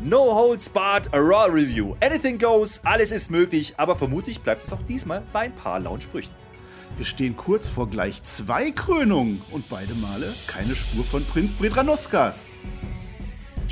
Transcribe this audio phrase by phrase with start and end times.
[0.00, 1.94] No Holds Barred Raw Review.
[2.02, 6.02] Anything goes, alles ist möglich, aber vermutlich bleibt es auch diesmal bei ein paar lauen
[6.02, 6.34] Sprüchen.
[6.98, 12.48] Wir stehen kurz vor gleich zwei Krönungen und beide Male keine Spur von Prinz Bredranuskas.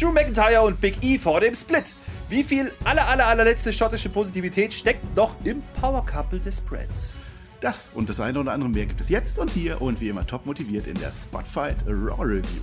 [0.01, 1.95] Drew McIntyre und Big E vor dem Split.
[2.31, 7.17] Wie viel aller, aller, allerletzte schottische Positivität steckt noch im Power Couple des Spreads?
[7.61, 10.27] Das und das eine oder andere mehr gibt es jetzt und hier und wie immer
[10.27, 12.63] top motiviert in der Spotfight Raw Review.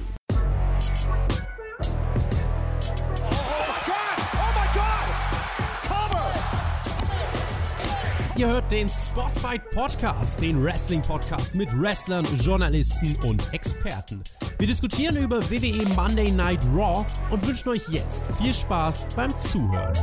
[8.41, 14.23] Ihr hört den Spotfight Podcast, den Wrestling Podcast mit Wrestlern, Journalisten und Experten.
[14.58, 19.94] Wir diskutieren über WWE Monday Night Raw und wünschen euch jetzt viel Spaß beim Zuhören.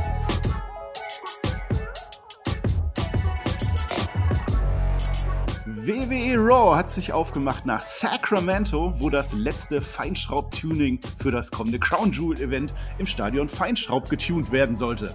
[5.65, 12.13] WWE Raw hat sich aufgemacht nach Sacramento, wo das letzte Feinschraub-Tuning für das kommende Crown
[12.13, 15.13] Jewel Event im Stadion Feinschraub getuned werden sollte.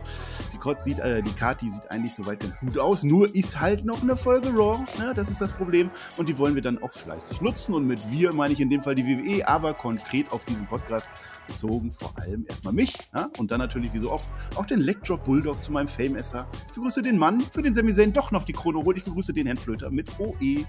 [0.65, 4.03] Karte sieht, äh, die Karte sieht eigentlich soweit ganz gut aus, nur ist halt noch
[4.03, 5.13] eine Folge Raw, ne?
[5.15, 8.35] das ist das Problem und die wollen wir dann auch fleißig nutzen und mit wir
[8.35, 11.09] meine ich in dem Fall die WWE, aber konkret auf diesen Podcast
[11.47, 13.29] bezogen vor allem erstmal mich ja?
[13.39, 16.47] und dann natürlich wie so oft auch den Lecdrop Bulldog zu meinem Fame-Esser.
[16.69, 18.97] Ich begrüße den Mann, für den Sami Zayn doch noch die Krone holt.
[18.97, 20.65] Ich begrüße den Herrn Flöter mit OE.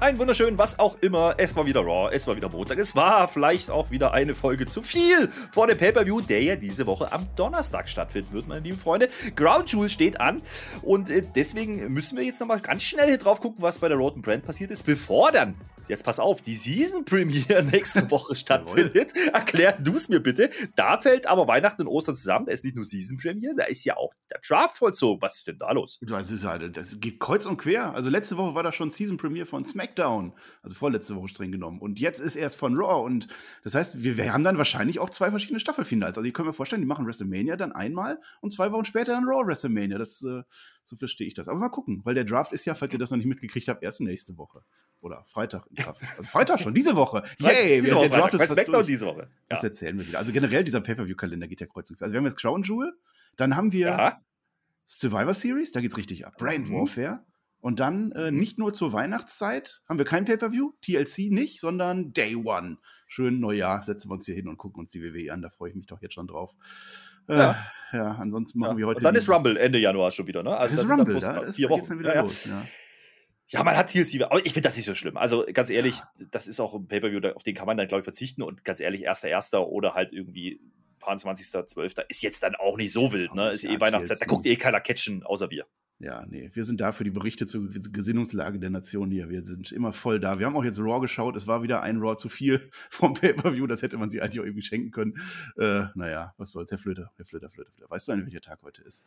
[0.00, 1.34] Ein wunderschön, was auch immer.
[1.36, 2.78] Es war wieder Raw, es war wieder Montag.
[2.78, 6.86] Es war vielleicht auch wieder eine Folge zu viel vor dem Pay-Per-View, der ja diese
[6.86, 9.10] Woche am Donnerstag stattfinden wird, meine lieben Freunde.
[9.36, 10.40] Ground Jewel steht an
[10.80, 13.98] und äh, deswegen müssen wir jetzt nochmal ganz schnell hier drauf gucken, was bei der
[13.98, 15.54] Roten Brand passiert ist, bevor dann,
[15.86, 19.12] jetzt pass auf, die Season Premiere nächste Woche stattfindet.
[19.34, 20.48] Erklär du es mir bitte.
[20.76, 22.46] Da fällt aber Weihnachten und Ostern zusammen.
[22.46, 25.20] Da ist nicht nur Season Premiere, da ist ja auch der Draft vollzogen.
[25.20, 25.98] Was ist denn da los?
[26.00, 27.92] Das, ist halt, das geht kreuz und quer.
[27.92, 29.89] Also letzte Woche war da schon Season Premiere von SmackDown.
[29.94, 31.80] SmackDown, also vorletzte Woche streng genommen.
[31.80, 33.04] Und jetzt ist erst von Raw.
[33.04, 33.28] Und
[33.64, 36.16] das heißt, wir, wir haben dann wahrscheinlich auch zwei verschiedene Staffelfinals.
[36.16, 39.24] Also ich kann mir vorstellen, die machen WrestleMania dann einmal und zwei Wochen später dann
[39.24, 39.98] Raw WrestleMania.
[39.98, 40.42] Das, äh,
[40.84, 41.48] so verstehe ich das.
[41.48, 43.82] Aber mal gucken, weil der Draft ist ja, falls ihr das noch nicht mitgekriegt habt,
[43.82, 44.62] erst nächste Woche.
[45.00, 46.02] Oder Freitag in Kraft.
[46.16, 47.22] Also Freitag schon, diese Woche.
[47.38, 47.80] Yay!
[47.82, 49.20] Diese Woche, der Draft ist SmackDown diese Woche.
[49.22, 49.28] Ja.
[49.48, 50.18] Das erzählen wir wieder.
[50.18, 52.04] Also generell, dieser Pay-Per-View-Kalender geht ja kreuz und quer.
[52.04, 52.92] Also wir haben jetzt Crown Jewel,
[53.36, 54.20] dann haben wir Ja.
[54.86, 56.34] Survivor Series, da geht's richtig ab.
[56.36, 56.74] Brand Mhm.
[56.80, 57.24] Warfare.
[57.60, 62.34] Und dann äh, nicht nur zur Weihnachtszeit haben wir kein Pay-Per-View, TLC nicht, sondern Day
[62.34, 62.78] One.
[63.06, 65.42] Schön Neujahr, setzen wir uns hier hin und gucken uns die WWE an.
[65.42, 66.54] Da freue ich mich doch jetzt schon drauf.
[67.28, 67.56] Äh, ja.
[67.92, 68.12] Ja.
[68.12, 68.78] ansonsten machen Ja.
[68.78, 68.98] wir heute.
[68.98, 70.50] Und dann ist Rumble Ende Januar schon wieder, ne?
[70.50, 71.86] Das ist Rumble, da, ist, vier Wochen.
[71.86, 72.20] dann wieder ja, ja.
[72.22, 72.44] los.
[72.46, 72.66] Ja.
[73.48, 75.16] Ja, man hat TLC, aber ich finde das nicht so schlimm.
[75.16, 76.00] Also ganz ehrlich,
[76.30, 78.42] das ist auch ein Pay-Per-View, auf den kann man dann, glaube ich, verzichten.
[78.42, 79.56] Und ganz ehrlich, 1.1.
[79.58, 80.60] oder halt irgendwie
[81.02, 82.04] 22.12.
[82.08, 83.50] ist jetzt dann auch nicht so wild, ne?
[83.50, 84.20] Ist ja, eh Weihnachtszeit.
[84.20, 85.66] Da guckt eh keiner Catchen, außer wir.
[86.00, 89.28] Ja, nee, wir sind da für die Berichte zur Gesinnungslage der Nation hier.
[89.28, 90.38] Wir sind immer voll da.
[90.38, 91.36] Wir haben auch jetzt Raw geschaut.
[91.36, 93.66] Es war wieder ein Raw zu viel vom Pay-Per-View.
[93.66, 95.18] Das hätte man sich eigentlich auch irgendwie schenken können.
[95.58, 96.70] Äh, naja, was soll's.
[96.70, 97.90] Herr Flöter, Herr Flöter, Flöter, Flöter.
[97.90, 99.06] Weißt du eigentlich, welcher Tag heute ist?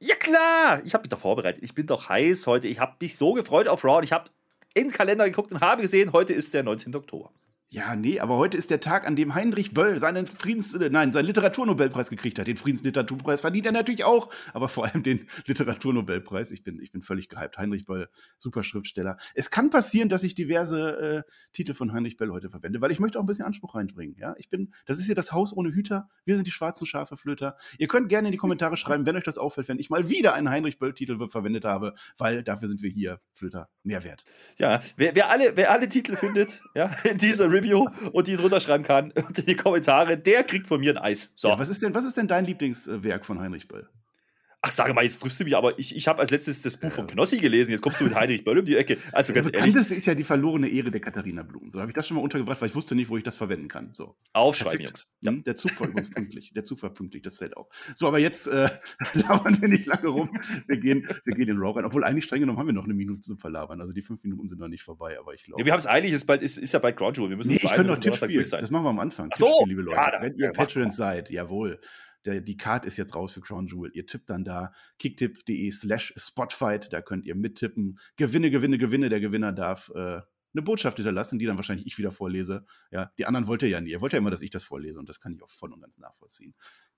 [0.00, 0.82] Ja, klar!
[0.86, 1.62] Ich habe mich doch vorbereitet.
[1.62, 2.66] Ich bin doch heiß heute.
[2.66, 4.30] Ich habe mich so gefreut auf Raw und ich habe
[4.72, 6.94] in den Kalender geguckt und habe gesehen, heute ist der 19.
[6.96, 7.30] Oktober.
[7.72, 11.10] Ja, nee, aber heute ist der Tag, an dem Heinrich Böll seinen Friedens, äh, nein,
[11.10, 12.46] seinen Literaturnobelpreis gekriegt hat.
[12.46, 16.50] Den Friedensliteraturpreis verdient er natürlich auch, aber vor allem den Literaturnobelpreis.
[16.50, 17.56] Ich bin, ich bin völlig gehypt.
[17.56, 19.16] Heinrich Böll, super Schriftsteller.
[19.34, 23.00] Es kann passieren, dass ich diverse äh, Titel von Heinrich Böll heute verwende, weil ich
[23.00, 24.16] möchte auch ein bisschen Anspruch reinbringen.
[24.18, 26.10] Ja, ich bin, das ist hier das Haus ohne Hüter.
[26.26, 27.56] Wir sind die schwarzen Schafe Flöter.
[27.78, 30.34] Ihr könnt gerne in die Kommentare schreiben, wenn euch das auffällt, wenn ich mal wieder
[30.34, 34.24] einen Heinrich Böll Titel verwendet habe, weil dafür sind wir hier, Flöter, Mehrwert.
[34.58, 37.61] Ja, wer, wer, alle, wer alle Titel findet ja, in dieser Review
[38.12, 41.32] und die drunter schreiben kann unter die Kommentare, der kriegt von mir ein Eis.
[41.36, 41.48] So.
[41.48, 43.88] Ja, was ist denn, was ist denn dein Lieblingswerk von Heinrich Böll?
[44.64, 46.92] Ach, sage mal, jetzt triffst du mich, aber ich, ich habe als letztes das Buch
[46.92, 47.72] von Knossi gelesen.
[47.72, 48.96] Jetzt kommst du mit Heinrich Böll um die Ecke.
[49.10, 51.68] Also ganz Das ehrlich, bekannteste ist ja die verlorene Ehre der Katharina Blum.
[51.72, 53.66] So habe ich das schon mal untergebracht, weil ich wusste nicht, wo ich das verwenden
[53.66, 53.90] kann.
[53.92, 54.14] So.
[54.32, 54.90] aufschreiben, Perfekt.
[54.90, 55.12] Jungs.
[55.22, 55.32] Ja.
[55.32, 56.52] Hm, Der Zug war übrigens pünktlich.
[56.54, 57.70] Der Zug war pünktlich, das zählt auch.
[57.96, 58.68] So, aber jetzt äh,
[59.14, 60.30] labern wir nicht lange rum.
[60.68, 61.84] Wir gehen, wir gehen in Raw rein.
[61.84, 63.80] Obwohl eigentlich streng genommen haben wir noch eine Minute zum Verlabern.
[63.80, 65.60] Also die fünf Minuten sind noch nicht vorbei, aber ich glaube.
[65.60, 67.30] Ja, wir haben es eilig, ist, bald, ist, ist ja bald Ground Jewel.
[67.30, 68.40] Wir müssen Nee, uns ich beeilen und noch Tippspiel.
[68.42, 69.28] Das machen wir am Anfang.
[69.32, 69.46] Ach so.
[69.46, 69.96] Tippspiel, liebe Leute.
[69.96, 71.80] Ja, da- Wenn ihr ja, Patrons seid, jawohl.
[72.24, 73.90] Der, die Card ist jetzt raus für Crown Jewel.
[73.94, 76.92] Ihr tippt dann da kicktipp.de slash spotfight.
[76.92, 77.98] Da könnt ihr mittippen.
[78.16, 79.08] Gewinne, Gewinne, Gewinne.
[79.08, 80.20] Der Gewinner darf äh,
[80.54, 82.64] eine Botschaft hinterlassen, die dann wahrscheinlich ich wieder vorlese.
[82.90, 83.90] Ja, die anderen wollt ihr ja nie.
[83.90, 85.80] Ihr wollt ja immer, dass ich das vorlese und das kann ich auch voll und
[85.80, 86.54] ganz nachvollziehen.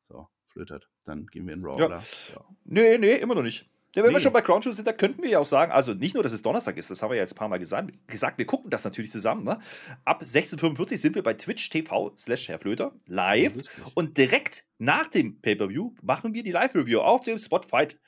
[0.09, 0.89] So, flötert.
[1.05, 1.87] Dann gehen wir in Raw, Ja.
[1.87, 2.03] oder?
[2.35, 2.45] Ja.
[2.65, 3.71] Nee, nee, immer noch nicht.
[3.95, 4.23] Ja, wenn wir Nee.
[4.23, 6.33] schon bei Crown Jewel sind, da könnten wir ja auch sagen, also nicht nur, dass
[6.33, 8.71] es Donnerstag ist, das haben wir ja jetzt ein paar Mal gesagt, gesagt wir gucken
[8.71, 9.45] das natürlich zusammen.
[9.45, 9.59] Ne?
[10.05, 13.55] Ab 16.45 sind wir bei Twitch TV slash Herr Flöter live
[13.95, 17.99] und direkt nach dem Pay-Per-View machen wir die Live-Review auf dem Spotfight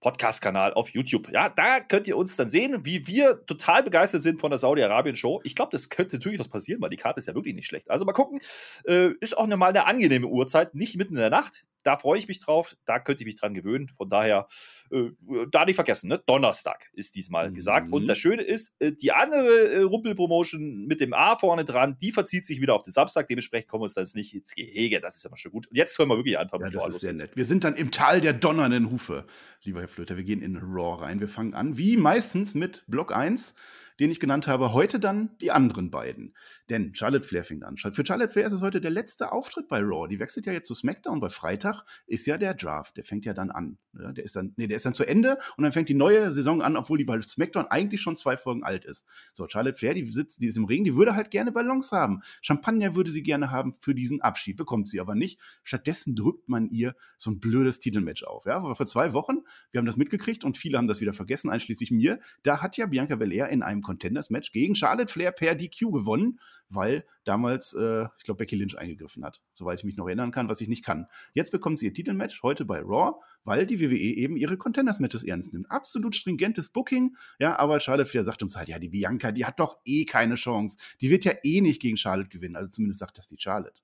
[0.00, 1.30] Podcast-Kanal auf YouTube.
[1.30, 5.40] Ja, da könnt ihr uns dann sehen, wie wir total begeistert sind von der Saudi-Arabien-Show.
[5.44, 7.88] Ich glaube, das könnte durchaus passieren, weil die Karte ist ja wirklich nicht schlecht.
[7.90, 8.40] Also mal gucken.
[8.84, 11.64] Äh, ist auch mal eine angenehme Uhrzeit, nicht mitten in der Nacht.
[11.82, 12.76] Da freue ich mich drauf.
[12.84, 13.88] Da könnte ich mich dran gewöhnen.
[13.88, 14.46] Von daher,
[14.90, 15.10] äh,
[15.50, 16.22] da nicht vergessen, ne?
[16.26, 17.54] Donnerstag ist diesmal mhm.
[17.54, 17.92] gesagt.
[17.92, 22.12] Und das Schöne ist, äh, die andere äh, Rumpel-Promotion mit dem A vorne dran, die
[22.12, 23.28] verzieht sich wieder auf den Samstag.
[23.28, 25.00] Dementsprechend kommen wir uns das nicht ins Gehege.
[25.00, 25.66] Das ist ja mal schon gut.
[25.68, 27.36] Und jetzt können wir wirklich anfangen ja, mit Das ist sehr nett.
[27.36, 29.26] Wir sind dann im Tal der donnernden Hufe,
[29.62, 30.16] lieber Herr Flöter.
[30.16, 31.20] Wir gehen in Raw rein.
[31.20, 33.54] Wir fangen an, wie meistens, mit Block 1
[34.02, 36.34] den ich genannt habe, heute dann die anderen beiden.
[36.68, 37.76] Denn Charlotte Flair fängt an.
[37.76, 40.08] Für Charlotte Flair ist es heute der letzte Auftritt bei Raw.
[40.08, 42.96] Die wechselt ja jetzt zu SmackDown, weil Freitag ist ja der Draft.
[42.96, 43.78] Der fängt ja dann an.
[43.92, 46.62] Der ist dann, nee, der ist dann zu Ende und dann fängt die neue Saison
[46.62, 49.06] an, obwohl die bei SmackDown eigentlich schon zwei Folgen alt ist.
[49.32, 52.22] So, Charlotte Flair, die sitzt, die ist im Ring, die würde halt gerne Ballons haben.
[52.40, 55.38] Champagner würde sie gerne haben für diesen Abschied, bekommt sie aber nicht.
[55.62, 58.46] Stattdessen drückt man ihr so ein blödes Titelmatch auf.
[58.46, 61.90] Ja, vor zwei Wochen, wir haben das mitgekriegt und viele haben das wieder vergessen, einschließlich
[61.90, 62.18] mir.
[62.42, 67.04] Da hat ja Bianca Belair in einem Contenders-Match gegen Charlotte Flair per DQ gewonnen, weil
[67.24, 70.60] damals, äh, ich glaube, Becky Lynch eingegriffen hat, soweit ich mich noch erinnern kann, was
[70.60, 71.06] ich nicht kann.
[71.34, 75.52] Jetzt bekommt sie ihr Titelmatch heute bei Raw, weil die WWE eben ihre Contenders-Matches ernst
[75.52, 75.70] nimmt.
[75.70, 79.60] Absolut stringentes Booking, ja, aber Charlotte Flair sagt uns halt, ja, die Bianca, die hat
[79.60, 80.78] doch eh keine Chance.
[81.00, 83.82] Die wird ja eh nicht gegen Charlotte gewinnen, also zumindest sagt das die Charlotte.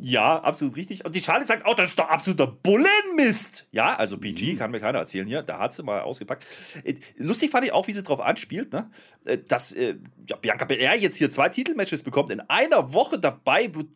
[0.00, 1.04] Ja, absolut richtig.
[1.04, 3.66] Und die Charlotte sagt, oh, das ist doch absoluter Bullenmist.
[3.70, 4.58] Ja, also PG mhm.
[4.58, 5.42] kann mir keiner erzählen hier.
[5.42, 6.44] Da hat sie mal ausgepackt.
[6.84, 8.90] Äh, lustig fand ich auch, wie sie drauf anspielt, ne?
[9.24, 9.96] Äh, dass äh,
[10.28, 12.30] ja, Bianca Belair jetzt hier zwei Titelmatches bekommt.
[12.30, 13.88] In einer Woche dabei wird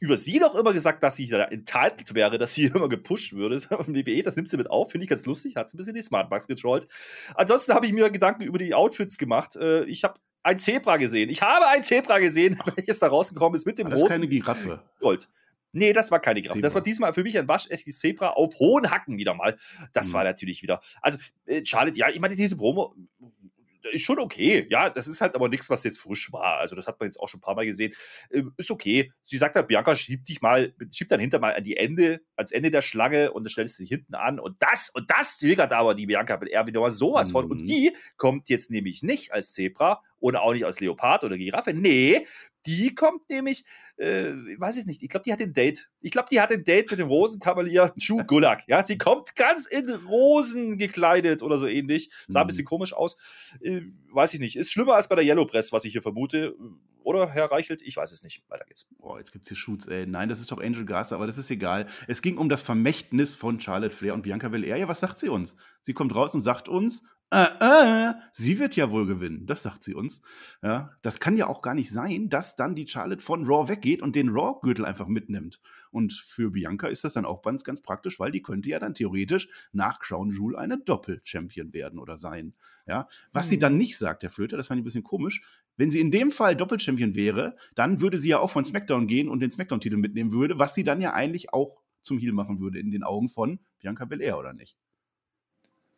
[0.00, 3.60] über sie doch immer gesagt, dass sie da entitled wäre, dass sie immer gepusht würde.
[3.60, 6.02] WWE, das nimmt sie mit auf, finde ich ganz lustig, hat sie ein bisschen die
[6.02, 6.88] Smartbugs getrollt.
[7.34, 9.56] Ansonsten habe ich mir Gedanken über die Outfits gemacht.
[9.86, 11.30] Ich habe ein Zebra gesehen.
[11.30, 13.94] Ich habe ein Zebra gesehen, welches da rausgekommen ist mit dem roten.
[13.94, 14.82] Das ist keine Giraffe.
[15.00, 15.28] Gold.
[15.72, 16.58] Nee, das war keine Giraffe.
[16.58, 16.66] Zebra.
[16.66, 19.56] Das war diesmal für mich ein waschechtes Zebra auf hohen Hacken wieder mal.
[19.92, 20.12] Das mhm.
[20.14, 20.80] war natürlich wieder.
[21.00, 22.94] Also, äh, Charlotte, ja, ich meine, diese Promo
[23.90, 24.66] ist schon okay.
[24.70, 26.58] Ja, das ist halt aber nichts, was jetzt frisch war.
[26.58, 27.92] Also, das hat man jetzt auch schon ein paar Mal gesehen.
[28.30, 29.12] Ähm, ist okay.
[29.22, 32.52] Sie sagt halt, Bianca, schieb dich mal, schieb dann hinter mal an die Ende, ans
[32.52, 34.38] Ende der Schlange und dann stellst du dich hinten an.
[34.38, 37.32] Und das, und das triggert aber die Bianca mit er wieder mal sowas mhm.
[37.32, 37.50] von.
[37.50, 37.66] Und mhm.
[37.66, 41.74] die kommt jetzt nämlich nicht als Zebra oder auch nicht als Leopard oder Giraffe.
[41.74, 42.24] Nee,
[42.64, 43.64] die kommt nämlich,
[43.96, 45.90] äh, weiß ich nicht, ich glaube, die hat ein Date.
[46.00, 48.62] Ich glaube, die hat ein Date mit dem Rosenkavalier Ju Gulag.
[48.68, 52.12] Ja, sie kommt ganz in Rosen gekleidet oder so ähnlich.
[52.28, 52.68] Sah ein bisschen mhm.
[52.68, 53.16] komisch aus.
[53.60, 53.80] Äh,
[54.12, 54.56] weiß ich nicht.
[54.56, 56.54] Ist schlimmer als bei der Yellow Press, was ich hier vermute.
[57.02, 57.82] Oder, Herr Reichelt?
[57.82, 58.44] Ich weiß es nicht.
[58.48, 58.86] Weiter geht's.
[58.98, 60.06] Boah, jetzt gibt's hier Shoots, ey.
[60.06, 61.86] Nein, das ist doch Angel Garza, aber das ist egal.
[62.06, 64.76] Es ging um das Vermächtnis von Charlotte Flair und Bianca Belair.
[64.76, 65.56] Ja, was sagt sie uns?
[65.80, 69.46] Sie kommt raus und sagt uns, äh, äh, sie wird ja wohl gewinnen.
[69.46, 70.20] Das sagt sie uns.
[70.62, 74.02] Ja, das kann ja auch gar nicht sein, dass dann die Charlotte von Raw weggeht
[74.02, 75.62] und den Raw-Gürtel einfach mitnimmt.
[75.90, 78.94] Und für Bianca ist das dann auch ganz, ganz praktisch, weil die könnte ja dann
[78.94, 82.52] theoretisch nach Crown Jewel eine Doppel-Champion werden oder sein.
[82.86, 83.50] Ja, was mhm.
[83.50, 85.40] sie dann nicht sagt, der Flöter, das fand ich ein bisschen komisch.
[85.78, 89.28] Wenn sie in dem Fall Doppel-Champion wäre, dann würde sie ja auch von SmackDown gehen
[89.28, 92.78] und den SmackDown-Titel mitnehmen würde, was sie dann ja eigentlich auch zum Heal machen würde
[92.78, 94.76] in den Augen von Bianca Belair, oder nicht?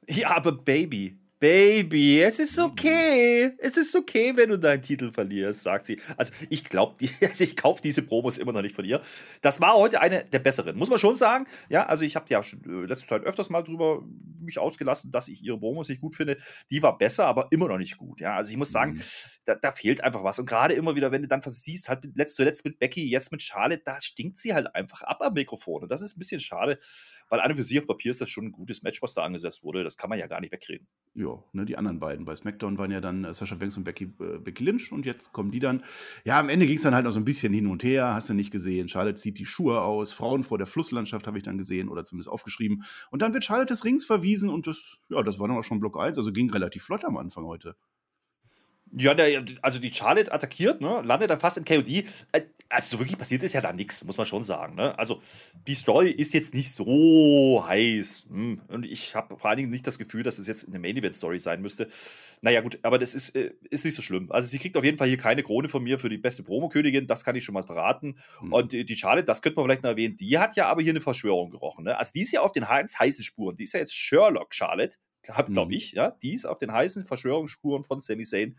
[0.09, 3.53] Ja, aber Baby, Baby, es ist okay.
[3.59, 6.01] Es ist okay, wenn du deinen Titel verlierst, sagt sie.
[6.17, 9.03] Also ich glaube, also ich kaufe diese Promos immer noch nicht von ihr.
[9.43, 11.47] Das war heute eine der besseren, muss man schon sagen.
[11.69, 14.03] Ja, also ich habe ja schon äh, letzte Zeit öfters mal drüber
[14.41, 16.39] mich ausgelassen, dass ich ihre Promos nicht gut finde.
[16.71, 18.23] Die war besser, aber immer noch nicht gut.
[18.23, 19.03] Ja, also ich muss sagen, mhm.
[19.45, 20.39] da, da, fehlt einfach was.
[20.39, 23.43] Und gerade immer wieder, wenn du dann siehst, halt letzt, zuletzt mit Becky, jetzt mit
[23.43, 25.83] Charlotte, da stinkt sie halt einfach ab am Mikrofon.
[25.83, 26.79] Und das ist ein bisschen schade,
[27.29, 29.63] weil eine für sie auf Papier ist das schon ein gutes Match, was da angesetzt
[29.63, 29.85] wurde.
[29.85, 30.87] Das kann man ja gar nicht wegreden.
[31.15, 32.25] Ja, ne, die anderen beiden.
[32.25, 35.33] Bei SmackDown waren ja dann äh, Sascha Banks und Becky, äh, Becky Lynch und jetzt
[35.33, 35.83] kommen die dann.
[36.25, 38.31] Ja, am Ende ging es dann halt noch so ein bisschen hin und her, hast
[38.31, 38.89] du nicht gesehen.
[38.89, 42.31] Charlotte zieht die Schuhe aus, Frauen vor der Flusslandschaft habe ich dann gesehen oder zumindest
[42.31, 42.85] aufgeschrieben.
[43.11, 45.81] Und dann wird Charlotte des Rings verwiesen und das, ja, das war dann auch schon
[45.81, 47.77] Block 1, also ging relativ flott am Anfang heute.
[48.93, 51.89] Ja, der, also die Charlotte attackiert, ne, landet dann fast im KOD.
[52.33, 54.77] Äh, also so wirklich passiert ist ja da nichts, muss man schon sagen.
[54.77, 54.97] Ne?
[54.99, 55.21] Also
[55.67, 58.27] die Story ist jetzt nicht so heiß.
[58.29, 58.61] Hm.
[58.69, 61.61] Und ich habe vor allen Dingen nicht das Gefühl, dass es jetzt eine Main-Event-Story sein
[61.61, 61.89] müsste.
[62.41, 64.31] Naja, gut, aber das ist, äh, ist nicht so schlimm.
[64.31, 67.07] Also sie kriegt auf jeden Fall hier keine Krone von mir für die beste Promo-Königin,
[67.07, 68.17] das kann ich schon mal verraten.
[68.43, 68.53] Mhm.
[68.53, 70.93] Und die, die Charlotte, das könnte man vielleicht noch erwähnen, die hat ja aber hier
[70.93, 71.85] eine Verschwörung gerochen.
[71.85, 71.99] Ne?
[71.99, 73.57] Also die ist ja auf den heißen Spuren.
[73.57, 75.75] Die ist ja jetzt Sherlock Charlotte glaube glaub mhm.
[75.75, 78.57] ich, ja, die ist auf den heißen Verschwörungsspuren von Sami Zayn.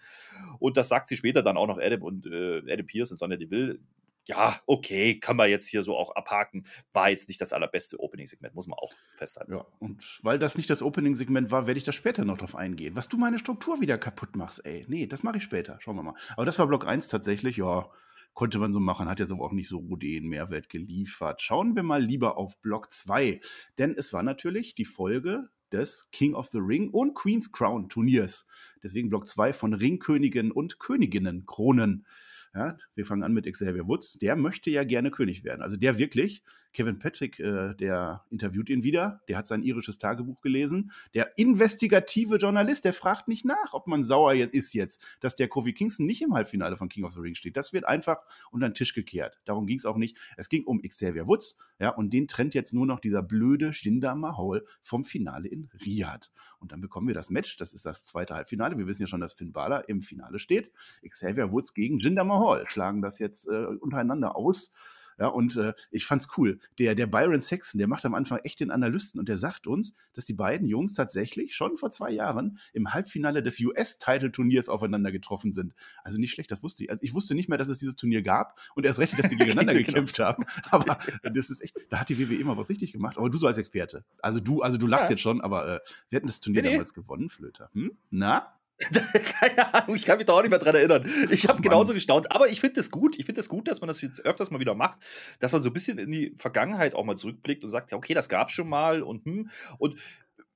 [0.60, 3.38] Und das sagt sie später dann auch noch Adam und äh, Adam Pierce und Sonja
[3.38, 3.80] Deville.
[4.28, 6.66] Ja, okay, kann man jetzt hier so auch abhaken.
[6.94, 9.54] War jetzt nicht das allerbeste Opening-Segment, muss man auch festhalten.
[9.54, 12.96] Ja, und weil das nicht das Opening-Segment war, werde ich da später noch drauf eingehen.
[12.96, 14.84] Was du meine Struktur wieder kaputt machst, ey.
[14.88, 15.78] Nee, das mache ich später.
[15.80, 16.16] Schauen wir mal.
[16.36, 17.88] Aber das war Block 1 tatsächlich, ja
[18.36, 21.42] konnte man so machen, hat jetzt aber auch nicht so den Mehrwert geliefert.
[21.42, 23.40] Schauen wir mal lieber auf Block 2,
[23.78, 28.48] denn es war natürlich die Folge des King of the Ring und Queen's Crown Turniers.
[28.84, 32.06] Deswegen Block 2 von Ringkönigen und Königinnen Kronen.
[32.54, 34.14] Ja, wir fangen an mit Xavier Woods.
[34.14, 35.62] Der möchte ja gerne König werden.
[35.62, 36.42] Also der wirklich
[36.76, 40.92] Kevin Patrick, äh, der interviewt ihn wieder, der hat sein irisches Tagebuch gelesen.
[41.14, 45.74] Der investigative Journalist, der fragt nicht nach, ob man sauer ist jetzt, dass der Kofi
[45.74, 47.56] Kingston nicht im Halbfinale von King of the Ring steht.
[47.56, 48.18] Das wird einfach
[48.52, 49.40] unter den Tisch gekehrt.
[49.46, 50.18] Darum ging es auch nicht.
[50.36, 54.16] Es ging um Xavier Woods, ja, und den trennt jetzt nur noch dieser blöde Jinder
[54.16, 56.30] Mahal vom Finale in Riyadh.
[56.60, 58.78] Und dann bekommen wir das Match, das ist das zweite Halbfinale.
[58.78, 60.72] Wir wissen ja schon, dass Finn Balor im Finale steht.
[61.08, 64.74] Xavier Woods gegen Jinder Mahal schlagen das jetzt äh, untereinander aus.
[65.18, 66.60] Ja, und äh, ich fand's cool.
[66.78, 69.94] Der, der Byron Sexton, der macht am Anfang echt den Analysten und der sagt uns,
[70.14, 75.54] dass die beiden Jungs tatsächlich schon vor zwei Jahren im Halbfinale des US-Title-Turniers aufeinander getroffen
[75.54, 75.74] sind.
[76.04, 76.90] Also nicht schlecht, das wusste ich.
[76.90, 79.38] Also ich wusste nicht mehr, dass es dieses Turnier gab und erst recht, dass die
[79.38, 79.86] gegeneinander genau.
[79.86, 80.46] gekämpft haben.
[80.72, 83.18] Aber das ist echt, da hat die WWE immer was richtig gemacht.
[83.18, 84.04] Aber du so als Experte.
[84.22, 85.12] Also du, also du lachst ja.
[85.12, 85.80] jetzt schon, aber äh,
[86.10, 87.70] wir hatten das Turnier nee, damals gewonnen, Flöter.
[87.74, 87.92] Hm?
[88.10, 88.55] Na?
[89.40, 91.10] Keine Ahnung, ich kann mich da auch nicht mehr dran erinnern.
[91.30, 92.32] Ich habe genauso gestaunt.
[92.32, 93.18] Aber ich finde es gut.
[93.18, 95.00] Ich finde es gut, dass man das jetzt öfters mal wieder macht,
[95.40, 98.14] dass man so ein bisschen in die Vergangenheit auch mal zurückblickt und sagt, ja, okay,
[98.14, 99.50] das gab es schon mal und hm.
[99.78, 99.98] Und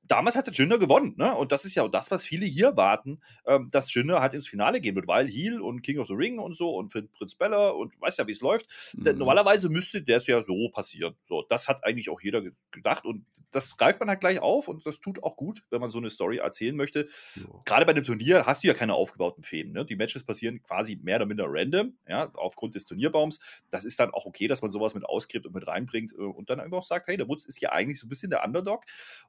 [0.09, 1.33] damals hatte Jinder gewonnen, ne?
[1.35, 4.47] Und das ist ja auch das, was viele hier warten, ähm, dass Jinder halt ins
[4.47, 7.69] Finale gehen wird, weil Heel und King of the Ring und so und Prinz Bella
[7.69, 8.93] und weiß ja, wie es läuft.
[8.97, 9.17] Mhm.
[9.17, 11.15] Normalerweise müsste das ja so passieren.
[11.27, 14.85] So, das hat eigentlich auch jeder gedacht und das greift man halt gleich auf und
[14.85, 17.07] das tut auch gut, wenn man so eine Story erzählen möchte.
[17.35, 17.43] Ja.
[17.65, 19.73] Gerade bei einem Turnier hast du ja keine aufgebauten Fäden.
[19.73, 19.85] Ne?
[19.85, 23.39] Die Matches passieren quasi mehr oder minder random, ja, aufgrund des Turnierbaums.
[23.71, 26.49] Das ist dann auch okay, dass man sowas mit ausgräbt und mit reinbringt äh, und
[26.49, 28.83] dann einfach auch sagt, hey, der Wutz ist ja eigentlich so ein bisschen der Underdog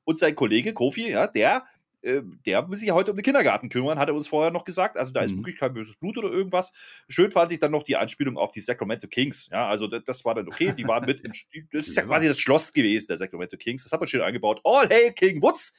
[0.05, 1.65] und sein Kollege Kollege Kofi, ja, der
[2.03, 4.65] äh, der will sich ja heute um den Kindergarten kümmern, hat er uns vorher noch
[4.65, 4.97] gesagt.
[4.97, 5.39] Also da ist mhm.
[5.39, 6.73] wirklich kein böses Blut oder irgendwas.
[7.09, 9.49] Schön fand ich dann noch die Anspielung auf die Sacramento Kings.
[9.53, 10.73] Ja, also das, das war dann okay.
[10.73, 11.33] Die waren mit im.
[11.73, 13.83] Das ist ja quasi das Schloss gewesen, der Sacramento Kings.
[13.85, 14.61] Das hat man schön eingebaut.
[14.65, 15.75] All hail King Woods.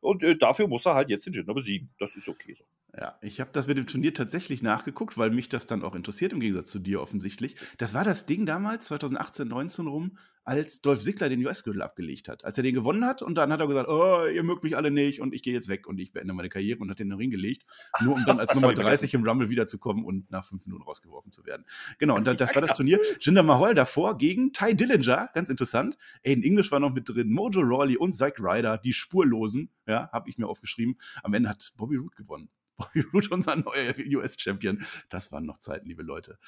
[0.00, 1.90] Und äh, dafür muss er halt jetzt den Jinder besiegen.
[1.98, 2.64] Das ist okay so.
[2.96, 6.32] Ja, ich habe das mit dem Turnier tatsächlich nachgeguckt, weil mich das dann auch interessiert,
[6.32, 7.56] im Gegensatz zu dir offensichtlich.
[7.76, 12.44] Das war das Ding damals, 2018, 19 rum, als Dolph Ziggler den US-Gürtel abgelegt hat.
[12.44, 14.92] Als er den gewonnen hat und dann hat er gesagt, oh, ihr mögt mich alle
[14.92, 17.16] nicht und ich gehe jetzt weg und ich beende meine Karriere und hat den in
[17.16, 17.64] Ring gelegt,
[18.00, 21.44] nur um dann als Nummer 30 im Rumble wiederzukommen und nach fünf Minuten rausgeworfen zu
[21.46, 21.64] werden.
[21.98, 23.00] Genau, und das, das war das Turnier.
[23.20, 25.96] Jinder Mahal davor gegen Ty Dillinger, ganz interessant.
[26.24, 30.28] Aiden English war noch mit drin, Mojo Rawley und Zack Ryder, die Spurlosen, ja, habe
[30.28, 30.96] ich mir aufgeschrieben.
[31.24, 32.48] Am Ende hat Bobby Roode gewonnen.
[32.76, 34.84] Bobby Roode, unser neuer US-Champion.
[35.08, 36.38] Das waren noch Zeiten, liebe Leute.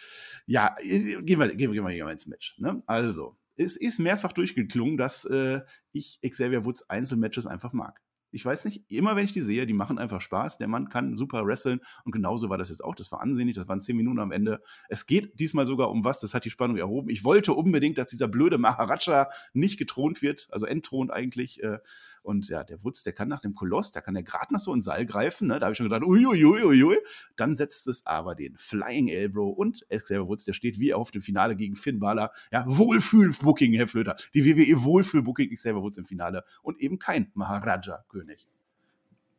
[0.47, 2.59] Ja, äh, gehen wir, gehen wir, gehen wir mal ins Match.
[2.59, 2.83] Ne?
[2.87, 8.01] Also, es ist mehrfach durchgeklungen, dass äh, ich Xavier Woods Einzelmatches einfach mag.
[8.33, 10.59] Ich weiß nicht, immer wenn ich die sehe, die machen einfach Spaß.
[10.59, 12.95] Der Mann kann super wresteln und genauso war das jetzt auch.
[12.95, 14.61] Das war ansehnlich, das waren zehn Minuten am Ende.
[14.91, 17.09] Es geht diesmal sogar um was, das hat die Spannung erhoben.
[17.09, 21.63] Ich wollte unbedingt, dass dieser blöde Maharaja nicht getront wird, also entthront eigentlich.
[21.63, 21.79] Äh,
[22.27, 24.75] und ja, der Wutz, der kann nach dem Koloss, da kann der gerade noch so
[24.75, 25.47] in Seil greifen.
[25.47, 25.61] Ne?
[25.61, 26.65] Da habe ich schon gedacht, uiuiuiui.
[26.65, 26.97] Ui, ui.
[27.37, 31.23] Dann setzt es aber den Flying Elbow und Xavier Woods, der steht wie auf dem
[31.23, 32.33] Finale gegen Finn Balor.
[32.51, 34.17] Ja, Wohlfühl-Booking, Herr Flöter.
[34.35, 38.49] Die WWE Wohlfühl-Booking Xavier Woods im Finale und eben kein Maharaja-König.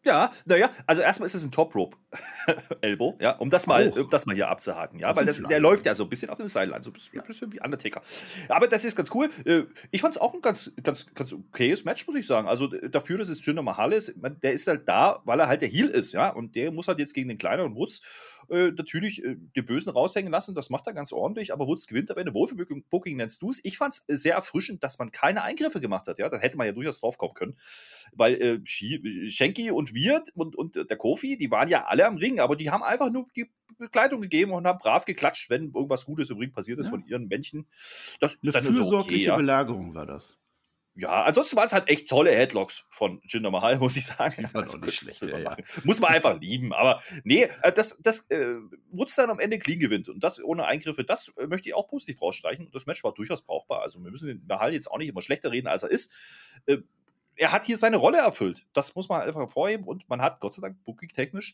[0.08, 1.98] Ja, naja, also erstmal ist es ein Top Rope
[2.82, 5.86] Elbow, ja, um das mal, um das mal hier abzuhaken, ja, weil das, der läuft
[5.86, 7.22] ja so ein bisschen auf dem Seil, so ein bisschen, ja.
[7.22, 8.02] bisschen wie Undertaker.
[8.48, 9.30] Aber das ist ganz cool.
[9.44, 12.48] Äh, ich fand es auch ein ganz, ganz, ganz okayes Match, muss ich sagen.
[12.48, 15.70] Also dafür, dass es Jinder Mahal ist, der ist halt da, weil er halt der
[15.70, 18.02] Heel ist, ja, und der muss halt jetzt gegen den kleineren Woods
[18.50, 20.56] äh, natürlich äh, die Bösen raushängen lassen.
[20.56, 22.34] Das macht er ganz ordentlich, aber Woods gewinnt am Ende.
[22.34, 23.60] Wohlfühlbooking nennst du es.
[23.64, 26.20] Ich fand es sehr erfrischend, dass man keine Eingriffe gemacht hat.
[26.20, 27.56] Ja, da hätte man ja durchaus drauf kommen können,
[28.14, 32.40] weil äh, Schenki und wir und, und der Kofi, die waren ja alle am Ring,
[32.40, 36.30] aber die haben einfach nur die Begleitung gegeben und haben brav geklatscht, wenn irgendwas Gutes
[36.30, 36.92] im Ring passiert ist ja.
[36.92, 37.68] von ihren Männchen.
[38.20, 39.38] Das ist Eine fürsorgliche okay, ja.
[39.38, 40.40] Belagerung war das.
[41.00, 44.36] Ja, ansonsten waren es halt echt tolle Headlocks von Jinder Mahal, muss ich sagen.
[44.40, 45.22] Die waren also, nicht schlecht.
[45.22, 45.58] Ja, ja.
[45.84, 46.74] Muss man einfach lieben.
[46.74, 48.56] Aber nee, äh, das, das äh,
[48.92, 50.10] Woods dann am Ende clean gewinnt.
[50.10, 52.66] Und das ohne Eingriffe, das äh, möchte ich auch positiv rausstreichen.
[52.66, 53.82] Und das Match war durchaus brauchbar.
[53.84, 56.12] Also wir müssen den Mahal jetzt auch nicht immer schlechter reden, als er ist.
[56.66, 56.78] Äh,
[57.36, 58.66] er hat hier seine Rolle erfüllt.
[58.74, 59.86] Das muss man einfach hervorheben.
[59.86, 61.54] Und man hat Gott sei Dank booking-technisch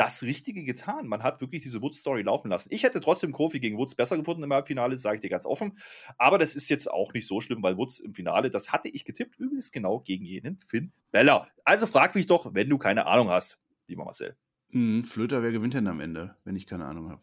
[0.00, 1.06] das Richtige getan.
[1.06, 2.70] Man hat wirklich diese Woods-Story laufen lassen.
[2.72, 5.76] Ich hätte trotzdem Kofi gegen Woods besser gefunden im Halbfinale, sage ich dir ganz offen.
[6.16, 9.04] Aber das ist jetzt auch nicht so schlimm, weil Woods im Finale, das hatte ich
[9.04, 11.48] getippt, übrigens genau gegen jenen Finn Beller.
[11.64, 14.38] Also frag mich doch, wenn du keine Ahnung hast, lieber Marcel.
[14.70, 17.20] Mhm, Flöter, wer gewinnt denn am Ende, wenn ich keine Ahnung habe?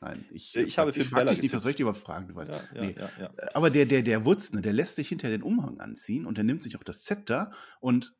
[0.00, 2.26] Nein, ich, ich habe ich frage dich nicht, was soll ich dir überhaupt fragen?
[2.26, 2.50] Du weißt.
[2.50, 2.94] Ja, ja, nee.
[3.20, 6.36] ja, Aber der, der, der Wutz, ne, der lässt sich hinter den Umhang anziehen und
[6.36, 8.16] der nimmt sich auch das Zepter und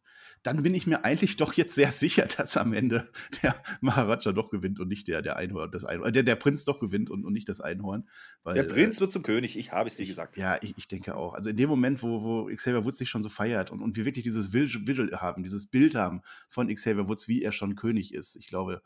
[0.47, 3.09] dann bin ich mir eigentlich doch jetzt sehr sicher, dass am Ende
[3.43, 6.79] der Maharaja doch gewinnt und nicht der, der Einhorn, das Einhorn, der, der Prinz doch
[6.79, 8.09] gewinnt und, und nicht das Einhorn.
[8.45, 10.37] Weil, der Prinz äh, wird zum König, ich habe es dir gesagt.
[10.37, 11.35] Ja, ich, ich denke auch.
[11.35, 14.05] Also in dem Moment, wo, wo Xavier Woods sich schon so feiert und, und wir
[14.05, 18.37] wirklich dieses Visual haben, dieses Bild haben von Xavier Woods, wie er schon König ist,
[18.37, 18.83] ich glaube,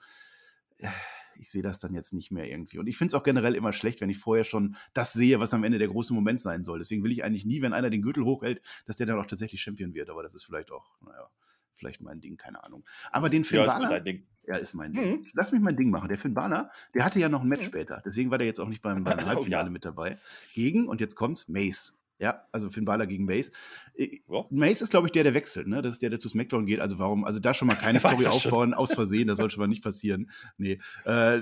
[1.40, 2.79] ich sehe das dann jetzt nicht mehr irgendwie.
[2.79, 5.55] Und ich finde es auch generell immer schlecht, wenn ich vorher schon das sehe, was
[5.55, 6.79] am Ende der große Moment sein soll.
[6.79, 9.61] Deswegen will ich eigentlich nie, wenn einer den Gürtel hochhält, dass der dann auch tatsächlich
[9.61, 10.11] Champion wird.
[10.11, 11.29] Aber das ist vielleicht auch, naja,
[11.75, 12.85] vielleicht mein Ding, keine Ahnung.
[13.11, 14.27] Aber den Finn ja, Balor, ist Ding.
[14.47, 15.11] Ja, ist mein Ding.
[15.11, 15.27] Mhm.
[15.35, 16.09] Lass mich mein Ding machen.
[16.09, 17.67] Der Finn Balor, der hatte ja noch ein Match mhm.
[17.67, 18.03] später.
[18.05, 19.71] Deswegen war der jetzt auch nicht beim, beim Halbfinale ja.
[19.71, 20.19] mit dabei.
[20.55, 21.97] Gegen, und jetzt kommt's, Mace.
[22.19, 23.50] Ja, also Finn Balor gegen Mace.
[23.97, 24.45] Ja.
[24.50, 25.81] Mace ist, glaube ich, der, der wechselt, ne?
[25.81, 26.81] Das ist der, der zu SmackDown geht.
[26.81, 29.69] Also warum, also da schon mal keine Story aufbauen, aus Versehen, das soll schon mal
[29.69, 30.31] nicht passieren.
[30.59, 31.41] Nee, äh,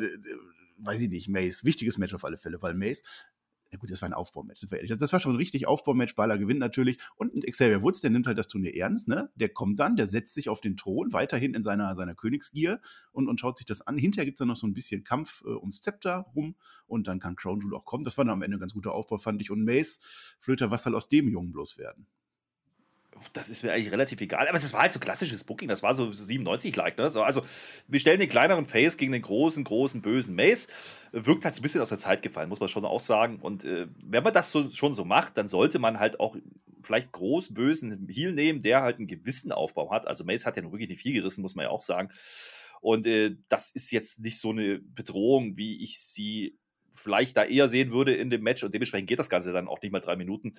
[0.79, 1.65] weiß ich nicht, Mace.
[1.65, 3.03] Wichtiges Match auf alle Fälle, weil Mace
[3.71, 4.97] ja gut, das war ein Aufbaumatch, sind wir ehrlich.
[4.97, 6.15] Das war schon ein richtig Aufbaumatch.
[6.15, 6.99] Balor gewinnt natürlich.
[7.17, 9.31] Und Xavier Woods, der nimmt halt das Turnier ernst, ne?
[9.35, 12.81] Der kommt dann, der setzt sich auf den Thron, weiterhin in seiner, seiner Königsgier
[13.13, 13.99] und, und schaut sich das an.
[13.99, 16.57] Hinterher gibt es dann noch so ein bisschen Kampf äh, ums Zepter rum
[16.87, 18.05] und dann kann Crown Jewel auch kommen.
[18.05, 19.51] Das war dann am Ende ein ganz guter Aufbau, fand ich.
[19.51, 20.01] Und Mace,
[20.39, 22.07] Flöter, was soll aus dem Jungen bloß werden?
[23.33, 24.49] Das ist mir eigentlich relativ egal.
[24.49, 25.69] Aber es war halt so klassisches Booking.
[25.69, 26.99] Das war so 97-like.
[26.99, 27.11] Ne?
[27.11, 27.43] So, also,
[27.87, 30.69] wir stellen den kleineren Face gegen den großen, großen, bösen Mace.
[31.13, 33.41] Wirkt halt so ein bisschen aus der Zeit gefallen, muss man schon auch sagen.
[33.41, 36.37] Und äh, wenn man das so, schon so macht, dann sollte man halt auch
[36.83, 40.07] vielleicht groß bösen Heal nehmen, der halt einen gewissen Aufbau hat.
[40.07, 42.11] Also, Mace hat ja nun wirklich nicht viel gerissen, muss man ja auch sagen.
[42.81, 46.58] Und äh, das ist jetzt nicht so eine Bedrohung, wie ich sie
[46.99, 49.81] vielleicht da eher sehen würde in dem Match und dementsprechend geht das Ganze dann auch
[49.81, 50.55] nicht mal drei Minuten.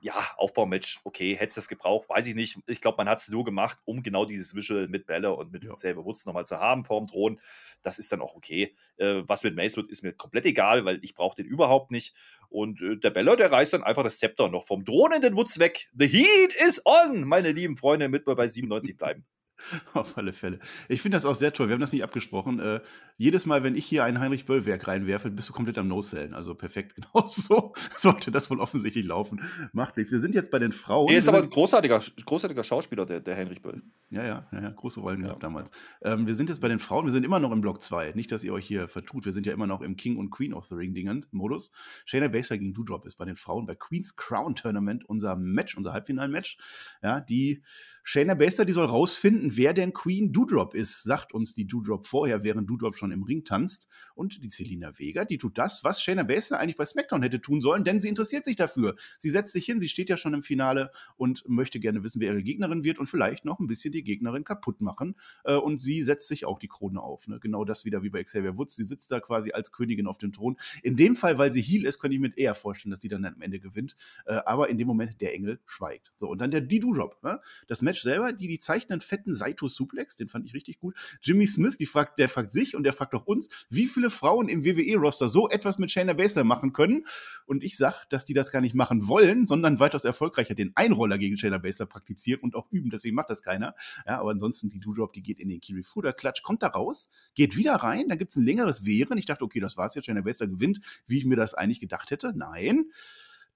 [0.00, 2.58] Ja, Aufbaumatch, okay, hätte es das gebraucht, weiß ich nicht.
[2.66, 5.64] Ich glaube, man hat es nur gemacht, um genau dieses Visual mit Bälle und mit
[5.64, 5.72] ja.
[5.74, 7.40] Xavier Woods nochmal zu haben vorm Thron.
[7.82, 8.74] Das ist dann auch okay.
[8.96, 12.14] Äh, was mit Mace wird, ist mir komplett egal, weil ich brauche den überhaupt nicht.
[12.48, 15.36] Und äh, der Beller, der reißt dann einfach das Zepter noch vom Thron in den
[15.36, 15.88] Woods weg.
[15.94, 19.24] The Heat is on, meine lieben Freunde, mit wir bei 97 bleiben.
[19.94, 20.58] Auf alle Fälle.
[20.88, 21.68] Ich finde das auch sehr toll.
[21.68, 22.60] Wir haben das nicht abgesprochen.
[22.60, 22.80] Äh,
[23.16, 26.34] jedes Mal, wenn ich hier ein Heinrich Böll-Werk reinwerfe, bist du komplett am No-Sellen.
[26.34, 26.94] Also perfekt.
[27.00, 29.40] Genau so sollte das wohl offensichtlich laufen.
[29.72, 30.12] Macht nichts.
[30.12, 31.08] Wir sind jetzt bei den Frauen.
[31.08, 33.82] Er ist aber ein großartiger, großartiger Schauspieler, der, der Heinrich Böll.
[34.10, 35.28] Ja, ja, ja, ja, große Rollen ja.
[35.28, 35.70] gehabt damals.
[36.02, 37.06] Ähm, wir sind jetzt bei den Frauen.
[37.06, 38.12] Wir sind immer noch im Block 2.
[38.12, 39.24] Nicht, dass ihr euch hier vertut.
[39.24, 41.70] Wir sind ja immer noch im King und Queen of the Ring-Modus.
[42.04, 45.92] Shayna Baszler gegen Doudrop ist bei den Frauen bei Queen's Crown Tournament unser Match, unser
[45.92, 46.58] Halbfinal-Match.
[47.02, 47.62] Ja, die
[48.02, 52.42] Shayna Baszler, die soll rausfinden, wer denn Queen Doudrop ist, sagt uns die Doudrop vorher,
[52.42, 53.88] während Doudrop schon im Ring tanzt.
[54.14, 57.60] Und die Selina Vega, die tut das, was Shayna Baszler eigentlich bei SmackDown hätte tun
[57.60, 58.94] sollen, denn sie interessiert sich dafür.
[59.18, 62.32] Sie setzt sich hin, sie steht ja schon im Finale und möchte gerne wissen, wer
[62.32, 65.16] ihre Gegnerin wird und vielleicht noch ein bisschen die Gegnerin kaputt machen.
[65.44, 67.28] Äh, und sie setzt sich auch die Krone auf.
[67.28, 67.38] Ne?
[67.40, 68.76] Genau das wieder wie bei Xavier Woods.
[68.76, 70.56] Sie sitzt da quasi als Königin auf dem Thron.
[70.82, 73.24] In dem Fall, weil sie Heal ist, könnte ich mir eher vorstellen, dass sie dann
[73.24, 73.96] am Ende gewinnt.
[74.26, 76.12] Äh, aber in dem Moment der Engel schweigt.
[76.16, 77.22] So, und dann der die Doudrop.
[77.22, 77.40] Ne?
[77.66, 80.96] Das Match selber, die, die zeichnen fetten Saito Suplex, den fand ich richtig gut.
[81.22, 84.48] Jimmy Smith, die fragt, der fragt sich und der fragt auch uns, wie viele Frauen
[84.48, 87.04] im WWE-Roster so etwas mit Shayna Baszler machen können.
[87.46, 91.18] Und ich sag, dass die das gar nicht machen wollen, sondern weitaus erfolgreicher den Einroller
[91.18, 92.90] gegen Shayna Baszler praktizieren und auch üben.
[92.90, 93.74] Deswegen macht das keiner.
[94.06, 97.10] Ja, aber ansonsten die Doudrop, die geht in den Kiri Fuda Klatsch, kommt da raus,
[97.34, 99.18] geht wieder rein, dann gibt es ein längeres Wehren.
[99.18, 102.10] Ich dachte, okay, das war's jetzt, Shayna Baszler gewinnt, wie ich mir das eigentlich gedacht
[102.10, 102.32] hätte.
[102.36, 102.90] Nein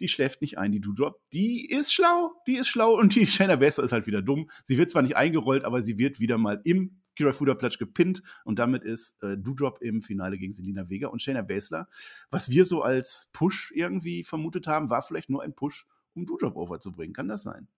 [0.00, 1.20] die schläft nicht ein, die Doudrop.
[1.32, 4.48] Die ist schlau, die ist schlau und die Shayna Baszler ist halt wieder dumm.
[4.64, 8.22] Sie wird zwar nicht eingerollt, aber sie wird wieder mal im Kira Fuda Platsch gepinnt
[8.44, 11.88] und damit ist äh, Doudrop im Finale gegen Selina Vega und Shayna Baszler.
[12.30, 16.56] Was wir so als Push irgendwie vermutet haben, war vielleicht nur ein Push, um Doudrop
[16.56, 17.14] overzubringen.
[17.14, 17.68] Kann das sein?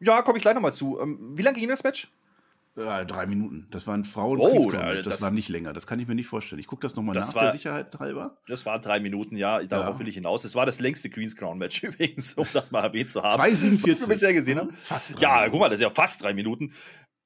[0.00, 0.98] Ja, komme ich gleich nochmal zu.
[1.00, 2.08] Ähm, wie lange ging das Match?
[2.78, 3.66] Ja, drei Minuten.
[3.70, 4.38] Das waren Frauen.
[4.38, 5.72] Oh, das, das war nicht länger.
[5.72, 6.60] Das kann ich mir nicht vorstellen.
[6.60, 8.38] Ich gucke das nochmal nach, war, der Sicherheit halber.
[8.46, 9.62] Das war drei Minuten, ja.
[9.64, 10.00] Darauf ja.
[10.00, 10.44] will ich hinaus.
[10.44, 13.40] Es war das längste Queen's Crown Match übrigens, um das mal erwähnt zu haben.
[13.40, 13.90] 2,47.
[13.90, 14.72] Was wir bisher gesehen haben.
[14.74, 15.50] Fast ja, Minuten.
[15.50, 16.72] guck mal, das ist ja fast drei Minuten.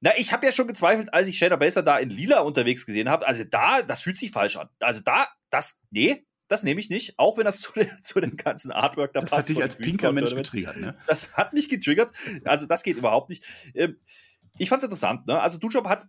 [0.00, 3.08] Na, ich habe ja schon gezweifelt, als ich Shayna Baszler da in Lila unterwegs gesehen
[3.08, 3.26] habe.
[3.26, 4.68] Also da, das fühlt sich falsch an.
[4.80, 8.72] Also da, das, nee, das nehme ich nicht, auch wenn das zu, zu dem ganzen
[8.72, 9.50] Artwork da das passt.
[9.50, 10.96] Das hat dich als pinker Mensch getriggert, ne?
[11.06, 12.10] Das hat mich getriggert.
[12.44, 13.44] Also das geht überhaupt nicht.
[13.74, 13.96] Ähm,
[14.62, 15.40] ich fand es interessant, ne?
[15.40, 16.06] Also Dujob hat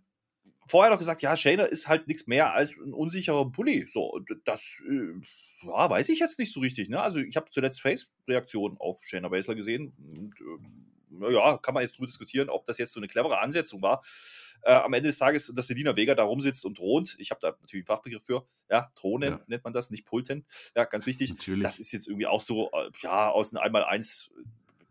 [0.66, 3.86] vorher noch gesagt, ja, Shayna ist halt nichts mehr als ein unsicherer Bully.
[3.88, 6.88] So, das äh, ja, weiß ich jetzt nicht so richtig.
[6.88, 7.00] Ne?
[7.00, 9.92] Also ich habe zuletzt Face-Reaktionen auf Shayna Baszler gesehen.
[9.98, 10.66] Und, äh,
[11.10, 14.02] naja, kann man jetzt drüber diskutieren, ob das jetzt so eine clevere Ansetzung war.
[14.62, 17.16] Äh, am Ende des Tages, dass Selina Vega da rumsitzt und thront.
[17.18, 18.46] Ich habe da natürlich einen Fachbegriff für.
[18.70, 19.40] Ja, Thronen ja.
[19.46, 20.46] nennt man das, nicht Pulten.
[20.74, 21.30] Ja, ganz wichtig.
[21.30, 21.62] Natürlich.
[21.62, 24.30] Das ist jetzt irgendwie auch so, äh, ja, aus einem Einmal-Eins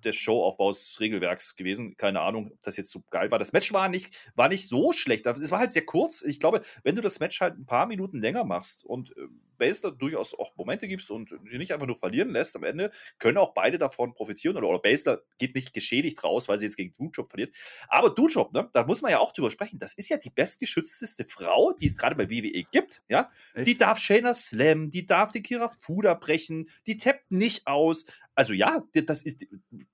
[0.06, 1.98] des Showaufbaus Regelwerks gewesen.
[1.98, 3.40] Keine Ahnung, ob das jetzt so geil war.
[3.40, 5.26] Das Match war nicht, war nicht so schlecht.
[5.26, 6.22] Es war halt sehr kurz.
[6.22, 9.14] Ich glaube, wenn du das Match halt ein paar Minuten länger machst und
[9.64, 13.38] Baszler durchaus auch Momente gibst und sie nicht einfach nur verlieren lässt am Ende, können
[13.38, 14.58] auch beide davon profitieren.
[14.58, 17.56] Oder, oder Baszler geht nicht geschädigt raus, weil sie jetzt gegen Dujob verliert.
[17.88, 19.80] Aber Dujob, ne, da muss man ja auch drüber sprechen.
[19.80, 23.04] Das ist ja die bestgeschützteste Frau, die es gerade bei WWE gibt.
[23.08, 23.32] Ja?
[23.56, 28.06] Die darf Shayna Slam, die darf die Kira Fuda brechen, die tappt nicht aus.
[28.36, 29.46] Also ja, das ist,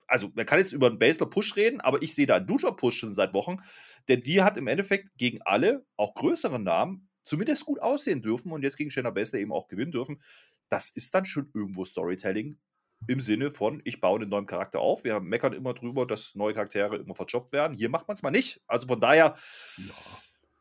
[0.06, 2.78] also man kann jetzt über einen Basler Push reden, aber ich sehe da einen Dujob
[2.78, 3.58] Push schon seit Wochen,
[4.08, 8.62] denn die hat im Endeffekt gegen alle, auch größere Namen, zumindest gut aussehen dürfen und
[8.62, 10.20] jetzt gegen Shayna Baszler eben auch gewinnen dürfen.
[10.68, 12.58] Das ist dann schon irgendwo Storytelling
[13.06, 15.04] im Sinne von, ich baue einen neuen Charakter auf.
[15.04, 17.76] Wir meckern immer drüber, dass neue Charaktere immer verjobbt werden.
[17.76, 18.60] Hier macht man es mal nicht.
[18.66, 19.36] Also von daher,
[19.78, 19.94] ja.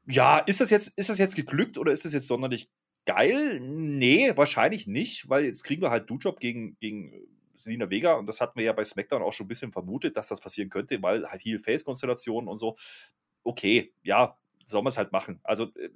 [0.08, 2.70] ja, ist, das jetzt, ist das jetzt geglückt oder ist das jetzt sonderlich
[3.06, 3.60] geil?
[3.60, 7.14] Nee, wahrscheinlich nicht, weil jetzt kriegen wir halt Du-Job gegen, gegen
[7.58, 10.30] Selina Vega und das hatten wir ja bei SmackDown auch schon ein bisschen vermutet, dass
[10.30, 12.78] das passieren könnte, weil halt Heel-Face-Konstellationen und so.
[13.44, 15.40] Okay, ja, soll man es halt machen.
[15.44, 15.90] Also äh,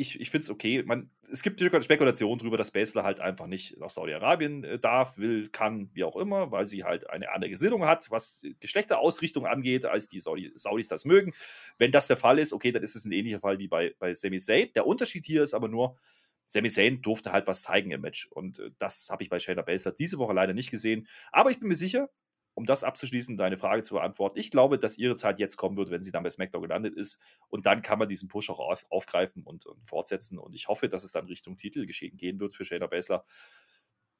[0.00, 0.82] ich, ich finde es okay.
[0.82, 5.48] Man, es gibt Spekulationen darüber, dass Basler halt einfach nicht nach Saudi-Arabien äh, darf, will,
[5.48, 10.08] kann, wie auch immer, weil sie halt eine andere Gesinnung hat, was Geschlechterausrichtung angeht, als
[10.08, 11.32] die Saudi Saudis das mögen.
[11.76, 14.14] Wenn das der Fall ist, okay, dann ist es ein ähnlicher Fall wie bei, bei
[14.14, 14.72] Sami Zayn.
[14.74, 15.98] Der Unterschied hier ist aber nur,
[16.46, 18.26] Sami Zayn durfte halt was zeigen im Match.
[18.28, 21.06] Und äh, das habe ich bei Shayna Baszler diese Woche leider nicht gesehen.
[21.30, 22.08] Aber ich bin mir sicher,
[22.54, 25.90] um das abzuschließen, deine Frage zu beantworten, ich glaube, dass ihre Zeit jetzt kommen wird,
[25.90, 27.20] wenn sie dann bei SmackDown gelandet ist.
[27.48, 30.38] Und dann kann man diesen Push auch auf, aufgreifen und, und, fortsetzen.
[30.38, 33.24] Und ich hoffe, dass es dann Richtung Titel geschehen gehen wird für Shayna Baszler.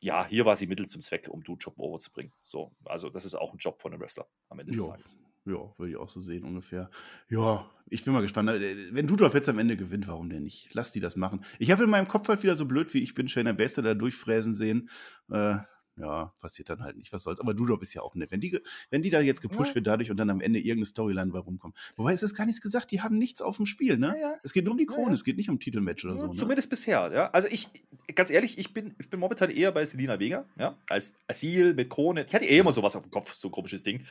[0.00, 2.32] Ja, hier war sie Mittel zum Zweck, um Du Job over zu bringen.
[2.44, 5.18] So, also das ist auch ein Job von einem Wrestler am Ende des Tages.
[5.46, 6.90] Ja, würde ich auch so sehen ungefähr.
[7.28, 8.50] Ja, ich bin mal gespannt.
[8.50, 10.72] Äh, wenn Dudorf jetzt am Ende gewinnt, warum denn nicht?
[10.74, 11.44] Lass die das machen.
[11.58, 13.94] Ich habe in meinem Kopf halt wieder so blöd wie ich bin, Shayna Baszler da
[13.94, 14.90] durchfräsen sehen.
[15.30, 15.58] Äh,
[16.00, 17.40] ja, passiert dann halt nicht, was soll's.
[17.40, 18.30] Aber Dudop ist ja auch nett.
[18.30, 18.58] Wenn die,
[18.90, 19.74] wenn die da jetzt gepusht ja.
[19.76, 21.76] wird dadurch und dann am Ende irgendeine Storyline bei rumkommt.
[21.96, 24.14] Wobei es ist gar nichts gesagt, die haben nichts auf dem Spiel, ne?
[24.16, 24.34] Ja, ja.
[24.42, 26.26] Es geht nur um die Krone, es geht nicht um Titelmatch oder so.
[26.26, 26.34] Ne?
[26.34, 27.30] Zumindest bisher, ja.
[27.30, 27.68] Also ich,
[28.14, 31.90] ganz ehrlich, ich bin, ich bin momentan eher bei Selina Vega, ja, als Asil mit
[31.90, 32.24] Krone.
[32.26, 34.04] Ich hatte eh immer sowas auf dem Kopf, so ein komisches Ding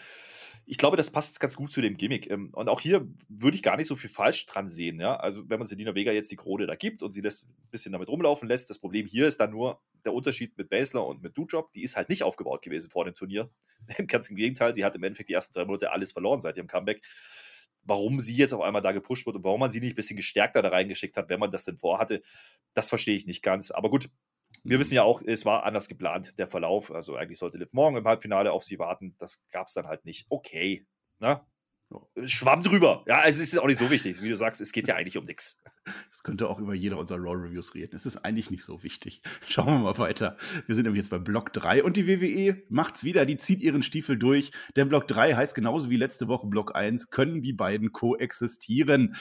[0.65, 2.29] ich glaube, das passt ganz gut zu dem Gimmick.
[2.29, 4.99] Ähm, und auch hier würde ich gar nicht so viel falsch dran sehen.
[4.99, 5.15] Ja?
[5.15, 7.91] Also, wenn man Selina Vega jetzt die Krone da gibt und sie das ein bisschen
[7.91, 11.37] damit rumlaufen lässt, das Problem hier ist dann nur der Unterschied mit Basler und mit
[11.37, 11.71] Dujob.
[11.73, 13.49] Die ist halt nicht aufgebaut gewesen vor dem Turnier.
[14.07, 16.67] Ganz im Gegenteil, sie hat im Endeffekt die ersten drei Monate alles verloren seit ihrem
[16.67, 17.03] Comeback.
[17.83, 20.17] Warum sie jetzt auf einmal da gepusht wird und warum man sie nicht ein bisschen
[20.17, 22.21] gestärkter da reingeschickt hat, wenn man das denn vorhatte,
[22.73, 23.71] das verstehe ich nicht ganz.
[23.71, 24.09] Aber gut,
[24.63, 26.91] wir wissen ja auch, es war anders geplant, der Verlauf.
[26.91, 29.15] Also eigentlich sollte Liv morgen im Halbfinale auf sie warten.
[29.19, 30.27] Das gab es dann halt nicht.
[30.29, 30.85] Okay.
[31.19, 31.41] Ne?
[32.25, 33.03] Schwamm drüber.
[33.07, 34.21] Ja, es ist auch nicht so wichtig.
[34.21, 35.59] Wie du sagst, es geht ja eigentlich um nichts.
[36.11, 37.95] Es könnte auch über jeder unserer Raw-Reviews reden.
[37.95, 39.21] Es ist eigentlich nicht so wichtig.
[39.47, 40.37] Schauen wir mal weiter.
[40.65, 43.25] Wir sind nämlich jetzt bei Block 3 und die WWE macht's wieder.
[43.25, 44.51] Die zieht ihren Stiefel durch.
[44.75, 49.15] Denn Block 3 heißt genauso wie letzte Woche Block 1, können die beiden koexistieren.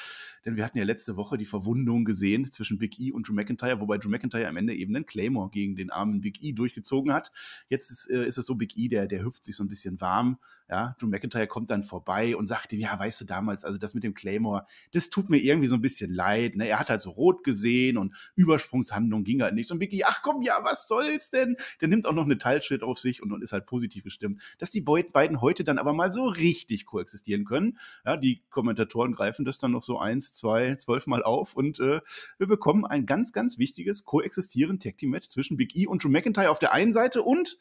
[0.45, 3.81] Denn wir hatten ja letzte Woche die Verwundung gesehen zwischen Big E und Drew McIntyre,
[3.81, 7.33] wobei Drew McIntyre am Ende eben einen Claymore gegen den armen Big E durchgezogen hat.
[7.69, 10.01] Jetzt ist, äh, ist es so, Big E, der, der hüpft sich so ein bisschen
[10.01, 10.39] warm.
[10.71, 13.95] Ja, Drew McIntyre kommt dann vorbei und sagt ihm, ja, weißt du, damals, also das
[13.95, 16.57] mit dem Claymore, das tut mir irgendwie so ein bisschen leid.
[16.59, 16.69] Ne?
[16.69, 19.71] Er hat halt so rot gesehen und Übersprungshandlung ging halt nicht.
[19.71, 21.57] Und Biggie, ach komm, ja, was soll's denn?
[21.81, 24.43] Der nimmt auch noch eine Teilschritt auf sich und, und ist halt positiv gestimmt.
[24.59, 27.79] Dass die beiden heute dann aber mal so richtig koexistieren können.
[28.05, 32.01] Ja, die Kommentatoren greifen das dann noch so eins, zwei, zwölf Mal auf und äh,
[32.39, 36.09] wir bekommen ein ganz, ganz wichtiges Koexistieren Tag Team Match zwischen Big E und Drew
[36.09, 37.59] McIntyre auf der einen Seite und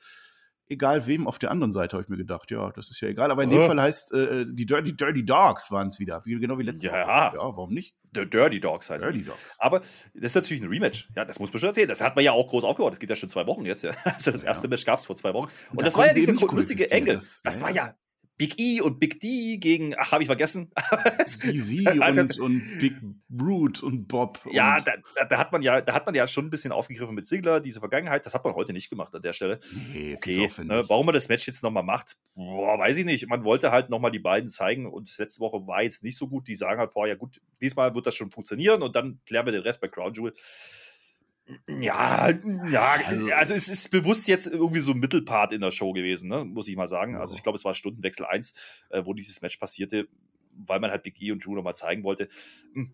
[0.69, 2.51] egal wem auf der anderen Seite, habe ich mir gedacht.
[2.51, 3.31] Ja, das ist ja egal.
[3.31, 6.21] Aber in dem Fall heißt äh, die Dirty, Dirty Dogs waren es wieder.
[6.25, 7.33] Wie, genau wie letztes Jahr.
[7.33, 7.33] Ja.
[7.33, 7.95] warum nicht?
[8.13, 9.57] The Dirty Dogs heißt Dirty Dogs.
[9.59, 11.09] Aber das ist natürlich ein Rematch.
[11.15, 11.89] Ja, das muss man schon erzählen.
[11.89, 12.93] Das hat man ja auch groß aufgebaut.
[12.93, 13.83] Das geht ja schon zwei Wochen jetzt.
[13.83, 13.91] Ja.
[14.17, 14.69] Also das erste ja.
[14.69, 15.45] Match gab es vor zwei Wochen.
[15.45, 17.15] Und, Und da das war ja diese lustige Engel.
[17.15, 17.93] Das, das war ja
[18.37, 20.71] Big E und Big D gegen, ach, habe ich vergessen.
[20.71, 21.87] BZ
[22.39, 22.93] und, und Big
[23.29, 24.39] Brute und Bob.
[24.51, 24.93] Ja, da,
[25.25, 27.79] da, hat man ja, da hat man ja schon ein bisschen aufgegriffen mit Sigler, diese
[27.79, 28.25] Vergangenheit.
[28.25, 29.59] Das hat man heute nicht gemacht an der Stelle.
[29.91, 33.27] Nee, okay, ne, warum man das Match jetzt nochmal macht, boah, weiß ich nicht.
[33.27, 36.47] Man wollte halt nochmal die beiden zeigen und letzte Woche war jetzt nicht so gut.
[36.47, 39.63] Die sagen halt vorher, gut, diesmal wird das schon funktionieren und dann klären wir den
[39.63, 40.33] Rest bei Crown Jewel.
[41.67, 42.29] Ja,
[42.69, 46.27] ja, also, also, es ist bewusst jetzt irgendwie so ein Mittelpart in der Show gewesen,
[46.27, 46.43] ne?
[46.43, 47.15] muss ich mal sagen.
[47.15, 48.53] Also ich glaube, es war Stundenwechsel 1,
[48.89, 50.07] äh, wo dieses Match passierte,
[50.51, 52.27] weil man halt Big E und Drew nochmal zeigen wollte.
[52.73, 52.91] Hm,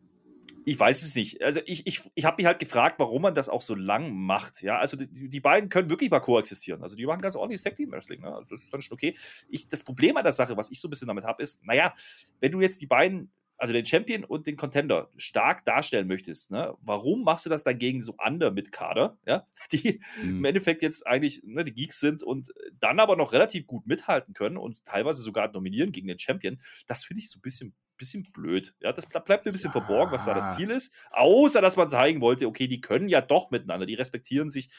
[0.65, 1.41] ich weiß es nicht.
[1.41, 4.61] Also ich, ich, ich habe mich halt gefragt, warum man das auch so lang macht.
[4.61, 6.81] Ja, also die, die beiden können wirklich mal koexistieren.
[6.83, 8.21] Also die machen ganz ordentliches Tag Team Wrestling.
[8.21, 8.45] Ne?
[8.49, 9.15] Das ist dann schon okay.
[9.49, 11.93] Ich, das Problem an der Sache, was ich so ein bisschen damit habe, ist, naja,
[12.39, 13.31] wenn du jetzt die beiden
[13.63, 17.79] also den Champion und den Contender stark darstellen möchtest, ne, warum machst du das dann
[17.79, 20.39] gegen so andere mit Kader, ja, die mhm.
[20.39, 24.33] im Endeffekt jetzt eigentlich ne, die Geeks sind und dann aber noch relativ gut mithalten
[24.33, 26.59] können und teilweise sogar nominieren gegen den Champion?
[26.87, 28.75] Das finde ich so ein bisschen, bisschen blöd.
[28.81, 29.79] Ja, das bleibt mir ein bisschen ja.
[29.79, 30.93] verborgen, was da das Ziel ist.
[31.11, 34.71] Außer, dass man zeigen wollte, okay, die können ja doch miteinander, die respektieren sich.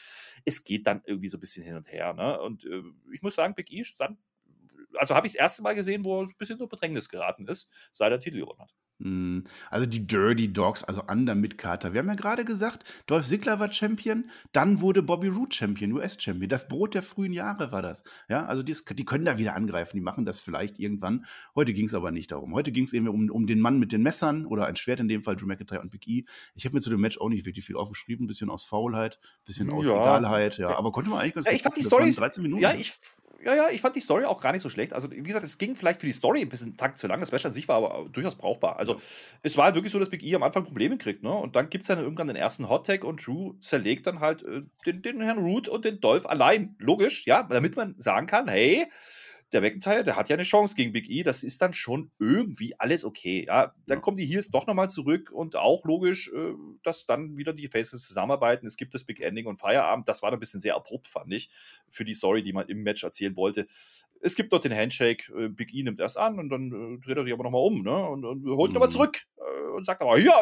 [0.45, 2.13] Es geht dann irgendwie so ein bisschen hin und her.
[2.13, 2.39] Ne?
[2.39, 4.19] Und äh, ich muss sagen, Big E stand
[4.97, 7.47] also habe ich das erste Mal gesehen, wo er so ein bisschen so Bedrängnis geraten
[7.47, 8.73] ist, seit er Titel gewonnen hat.
[9.01, 11.91] Hm, also die Dirty Dogs, also Under mit Carter.
[11.93, 16.47] Wir haben ja gerade gesagt, Dolph Ziggler war Champion, dann wurde Bobby Roode Champion, US-Champion.
[16.47, 18.03] Das Brot der frühen Jahre war das.
[18.29, 21.25] Ja, also die, die können da wieder angreifen, die machen das vielleicht irgendwann.
[21.55, 22.53] Heute ging es aber nicht darum.
[22.53, 25.09] Heute ging es eben um, um den Mann mit den Messern oder ein Schwert in
[25.09, 26.23] dem Fall, Drew McIntyre und Big E.
[26.53, 29.19] Ich habe mir zu dem Match auch nicht wirklich viel aufgeschrieben, ein bisschen aus Faulheit,
[29.21, 29.93] ein bisschen aus ja.
[29.93, 30.77] Egalheit, ja.
[30.77, 32.61] Aber konnte man eigentlich ganz ja, gut ich fand die Story, 13 Minuten.
[32.61, 32.93] Ja, ich
[33.43, 34.93] ja, ja, ich fand die Story auch gar nicht so schlecht.
[34.93, 37.19] Also, wie gesagt, es ging vielleicht für die Story ein bisschen Tag zu lang.
[37.19, 38.77] Das Match an sich war aber durchaus brauchbar.
[38.77, 38.99] Also,
[39.43, 41.31] es war halt wirklich so, dass Big E am Anfang Probleme kriegt, ne?
[41.31, 44.43] Und dann gibt es dann irgendwann den ersten Hot Tag und Drew zerlegt dann halt
[44.43, 46.75] äh, den, den Herrn Root und den Dolph allein.
[46.79, 48.87] Logisch, ja, damit man sagen kann, hey,
[49.51, 51.23] der McIntyre, der hat ja eine Chance gegen Big E.
[51.23, 53.45] Das ist dann schon irgendwie alles okay.
[53.47, 56.53] Ja, dann kommen die Heels doch nochmal zurück und auch logisch, äh,
[56.83, 58.65] dass dann wieder die Faces zusammenarbeiten.
[58.65, 60.09] Es gibt das Big Ending und Feierabend.
[60.09, 61.49] Das war ein bisschen sehr abrupt, fand ich,
[61.89, 63.67] für die Story, die man im Match erzählen wollte.
[64.21, 65.31] Es gibt dort den Handshake.
[65.37, 67.83] Äh, Big E nimmt erst an und dann äh, dreht er sich aber nochmal um
[67.83, 68.09] ne?
[68.09, 68.75] und, und holt mhm.
[68.75, 69.25] nochmal zurück
[69.75, 70.33] und sagt aber, ja,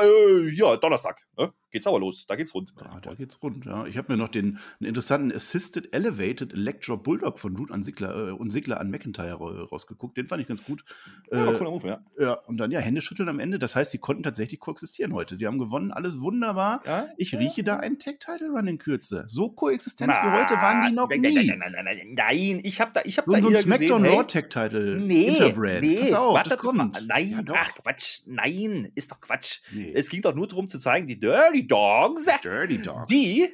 [0.51, 1.25] ja, Donnerstag.
[1.37, 1.53] Ne?
[1.73, 2.25] geht's aber los.
[2.25, 2.73] Da geht's rund.
[2.79, 3.85] Ja, da geht's rund, ja.
[3.85, 8.29] Ich habe mir noch den einen interessanten Assisted Elevated Electro Bulldog von Root an Sigler
[8.29, 10.15] äh, und Sigler an McIntyre rausgeguckt.
[10.15, 10.85] Den fand ich ganz gut.
[11.31, 12.01] Ja, äh, cooler Move, ja.
[12.17, 13.59] Ja, und dann ja, Hände schütteln am Ende.
[13.59, 15.35] Das heißt, sie konnten tatsächlich koexistieren heute.
[15.35, 16.81] Sie haben gewonnen, alles wunderbar.
[16.85, 17.07] Ja?
[17.17, 19.25] Ich rieche da einen Tag-Title-Run in Kürze.
[19.27, 21.19] So Koexistenz wie heute waren die noch nie.
[21.19, 22.61] Nein, nein, nein, nein, nein.
[22.63, 25.81] Ich habe da, ich habe so, da so ein SmackDown Raw Tag-Title nee, Interbrand.
[25.81, 27.03] Nee, Pass auf, das kommt.
[27.07, 29.61] Nein, ach Quatsch, nein, ist doch Quatsch.
[29.71, 29.91] Nee.
[29.93, 33.05] Es ging doch nur darum zu zeigen, die Dirty Dogs Dirty Dogs.
[33.07, 33.47] Die,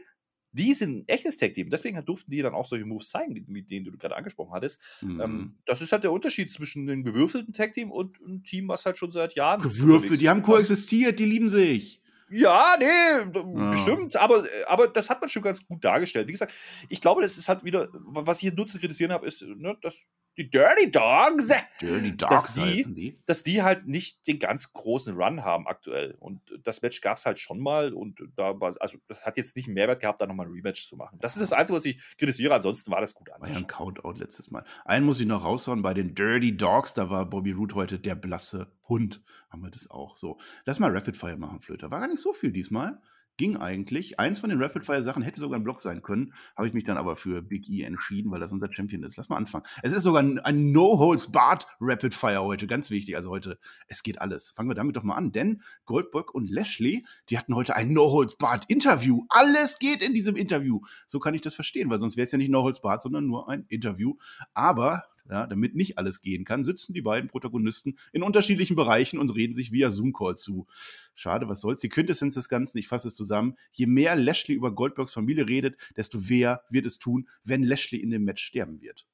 [0.52, 1.69] die sind ein echtes Tag-Team.
[1.69, 4.82] Deswegen durften die dann auch solche Moves zeigen, wie, den du gerade angesprochen hattest.
[5.02, 5.21] Mhm.
[5.21, 8.97] Ähm, das ist halt der Unterschied zwischen einem gewürfelten Tag-Team und einem Team, was halt
[8.97, 9.62] schon seit Jahren.
[9.62, 12.02] Gewürfelt, die haben koexistiert, die lieben sich.
[12.32, 13.69] Ja, nee, ja.
[13.71, 16.28] bestimmt, aber, aber das hat man schon ganz gut dargestellt.
[16.28, 16.54] Wie gesagt,
[16.88, 19.75] ich glaube, das ist halt wieder, was ich hier nur zu kritisieren habe, ist, ne,
[19.82, 20.06] dass
[20.39, 25.13] die Dirty Dogs, Dirty Dogs dass die, die, dass die halt nicht den ganz großen
[25.15, 26.15] Run haben aktuell.
[26.19, 29.58] Und das Match gab es halt schon mal und da war, also das hat jetzt
[29.58, 31.19] nicht einen Mehrwert gehabt, da nochmal ein Rematch zu machen.
[31.19, 33.54] Das ist das Einzige, was ich kritisiere, ansonsten war das gut anzuschauen.
[33.54, 34.63] War ja ein Countout letztes Mal.
[34.86, 38.15] Einen muss ich noch raushauen, bei den Dirty Dogs, da war Bobby Root heute der
[38.15, 40.38] blasse Hund, haben wir das auch so.
[40.63, 41.91] Lass mal Rapid Fire machen, Flöter.
[41.91, 43.02] War gar nicht so viel diesmal
[43.39, 44.19] ging eigentlich.
[44.19, 47.15] Eins von den Rapid-Fire-Sachen hätte sogar ein Block sein können, habe ich mich dann aber
[47.15, 49.15] für Big E entschieden, weil das unser Champion ist.
[49.15, 49.63] Lass mal anfangen.
[49.82, 53.15] Es ist sogar ein, ein No-Holds-Barred Rapid-Fire heute, ganz wichtig.
[53.15, 54.52] Also heute, es geht alles.
[54.52, 58.65] Fangen wir damit doch mal an, denn Goldberg und Lashley, die hatten heute ein No-Holds-Barred
[58.67, 59.23] Interview.
[59.30, 60.82] Alles geht in diesem Interview.
[61.08, 63.65] So kann ich das verstehen, weil sonst wäre es ja nicht No-Holds-Barred, sondern nur ein
[63.69, 64.15] Interview.
[64.54, 69.30] Aber ja, damit nicht alles gehen kann, sitzen die beiden Protagonisten in unterschiedlichen Bereichen und
[69.30, 70.68] reden sich via Zoom-Call zu.
[71.15, 71.82] Schade, was soll's.
[71.82, 73.56] Die Quintessenz des Ganzen, ich fasse es zusammen.
[73.72, 78.10] Je mehr Lashley über Goldbergs Familie redet, desto wer wird es tun, wenn Lashley in
[78.10, 79.06] dem Match sterben wird.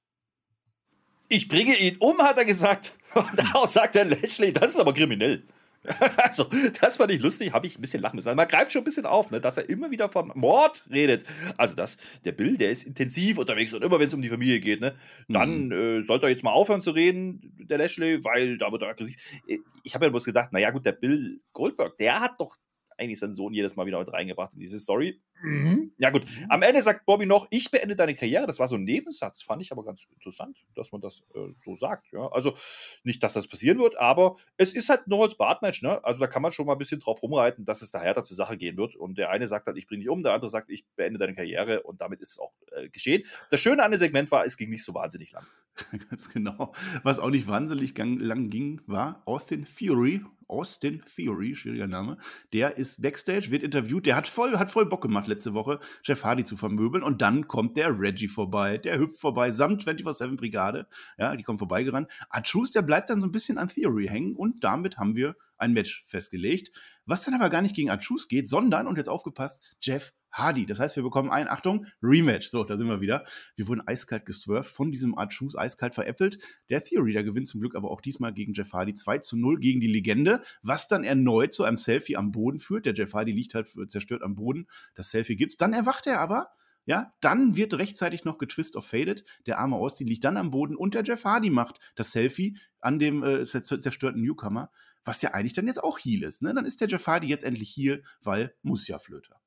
[1.28, 2.97] Ich bringe ihn um, hat er gesagt.
[3.13, 5.43] Und daraus sagt der Lashley, das ist aber kriminell.
[6.17, 6.45] Also,
[6.81, 8.29] das fand ich lustig, habe ich ein bisschen lachen müssen.
[8.29, 11.25] Also man greift schon ein bisschen auf, ne, dass er immer wieder von Mord redet.
[11.57, 14.59] Also, das, der Bill, der ist intensiv unterwegs und immer, wenn es um die Familie
[14.59, 14.95] geht, ne,
[15.27, 15.71] dann mhm.
[15.71, 19.15] äh, sollte er jetzt mal aufhören zu reden, der Lashley, weil da wird er aggressiv.
[19.47, 22.55] Äh, ich habe ja bloß gedacht, naja, gut, der Bill Goldberg, der hat doch
[22.97, 25.21] eigentlich seinen Sohn jedes Mal wieder mit reingebracht in diese Story.
[25.45, 25.91] Mhm.
[25.97, 26.25] Ja, gut.
[26.49, 28.47] Am Ende sagt Bobby noch, ich beende deine Karriere.
[28.47, 31.75] Das war so ein Nebensatz, fand ich aber ganz interessant, dass man das äh, so
[31.75, 32.12] sagt.
[32.12, 32.27] Ja?
[32.31, 32.55] Also
[33.03, 35.81] nicht, dass das passieren wird, aber es ist halt nur als Bartmatch.
[35.81, 36.03] Ne?
[36.03, 38.36] Also da kann man schon mal ein bisschen drauf rumreiten, dass es da härter zur
[38.36, 38.95] Sache gehen wird.
[38.95, 41.34] Und der eine sagt halt, ich bringe dich um, der andere sagt, ich beende deine
[41.34, 43.23] Karriere und damit ist es auch äh, geschehen.
[43.49, 45.45] Das Schöne an dem Segment war, es ging nicht so wahnsinnig lang.
[46.10, 46.73] Ganz genau.
[47.03, 50.21] Was auch nicht wahnsinnig lang ging, war Austin Fury.
[50.47, 52.17] Austin Theory, schwieriger Name.
[52.53, 54.05] Der ist Backstage, wird interviewt.
[54.05, 57.03] Der hat voll, hat voll Bock gemacht letzte Woche, Jeff Hardy zu vermöbeln.
[57.03, 58.77] Und dann kommt der Reggie vorbei.
[58.77, 60.87] Der hüpft vorbei, samt 24-7 Brigade.
[61.17, 62.09] Ja, die kommen vorbeigerannt.
[62.29, 64.35] Archus, der bleibt dann so ein bisschen an Theory hängen.
[64.35, 66.71] Und damit haben wir ein Match festgelegt.
[67.05, 70.65] Was dann aber gar nicht gegen Archus geht, sondern, und jetzt aufgepasst, Jeff Hardy.
[70.65, 72.49] Das heißt, wir bekommen ein, Achtung, Rematch.
[72.49, 73.23] So, da sind wir wieder.
[73.55, 76.39] Wir wurden eiskalt gestwerft, von diesem Shoes eiskalt veräppelt.
[76.69, 79.59] Der Theory, der gewinnt zum Glück aber auch diesmal gegen Jeff Hardy 2 zu 0
[79.59, 82.85] gegen die Legende, was dann erneut zu einem Selfie am Boden führt.
[82.85, 84.67] Der Jeff Hardy liegt halt zerstört am Boden.
[84.93, 85.57] Das Selfie gibt's.
[85.57, 86.49] Dann erwacht er aber.
[86.87, 89.23] Ja, dann wird rechtzeitig noch getwist of Faded.
[89.47, 92.99] Der arme Austin liegt dann am Boden und der Jeff Hardy macht das Selfie an
[92.99, 94.69] dem äh, zerstörten Newcomer,
[95.05, 96.41] was ja eigentlich dann jetzt auch Heal ist.
[96.41, 96.53] Ne?
[96.53, 99.39] Dann ist der Hardy jetzt endlich Heal, weil muss ja Flöter.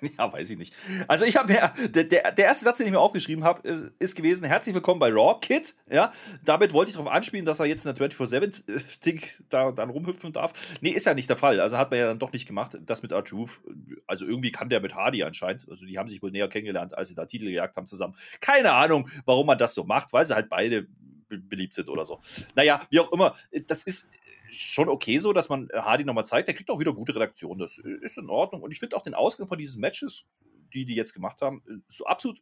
[0.16, 0.74] Ja, weiß ich nicht.
[1.08, 3.92] Also ich habe mir, der, der, der, erste Satz, den ich mir aufgeschrieben habe, ist,
[3.98, 5.74] ist, gewesen, herzlich willkommen bei Raw, Kid.
[5.90, 6.12] Ja,
[6.44, 10.52] damit wollte ich darauf anspielen, dass er jetzt in der 24-7-Ding da dann rumhüpfen darf.
[10.80, 11.60] Nee, ist ja nicht der Fall.
[11.60, 13.60] Also hat man ja dann doch nicht gemacht, das mit R-Truth.
[14.06, 15.66] Also irgendwie kann der mit Hardy anscheinend.
[15.68, 18.14] Also die haben sich wohl näher kennengelernt, als sie da Titel gejagt haben zusammen.
[18.40, 20.86] Keine Ahnung, warum man das so macht, weil sie halt beide
[21.28, 22.20] beliebt sind oder so.
[22.54, 23.36] Naja, wie auch immer,
[23.66, 24.10] das ist
[24.50, 26.48] schon okay so, dass man Hardy nochmal zeigt.
[26.48, 27.58] Der kriegt auch wieder gute Redaktion.
[27.58, 28.62] Das ist in Ordnung.
[28.62, 30.24] Und ich finde auch den Ausgang von diesen Matches,
[30.72, 32.40] die die jetzt gemacht haben, so absolut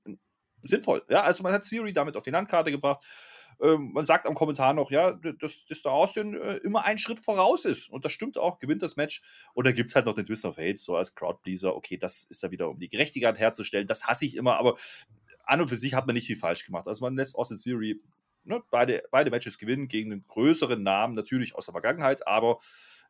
[0.63, 1.03] sinnvoll.
[1.09, 3.05] Ja, also man hat Theory damit auf die Landkarte gebracht.
[3.61, 7.21] Ähm, man sagt am Kommentar noch, ja, dass, dass der Austin äh, immer einen Schritt
[7.21, 7.89] voraus ist.
[7.89, 9.23] Und das stimmt auch, gewinnt das Match.
[9.55, 11.75] Und da gibt es halt noch den Twist of Hate, so als Crowdpleaser.
[11.75, 13.87] Okay, das ist da wieder, um die Gerechtigkeit herzustellen.
[13.87, 14.77] Das hasse ich immer, aber
[15.45, 16.87] an und für sich hat man nicht viel falsch gemacht.
[16.87, 17.99] Also man lässt Austin Theory
[18.47, 22.59] ne, beide, beide Matches gewinnen gegen einen größeren Namen, natürlich aus der Vergangenheit, aber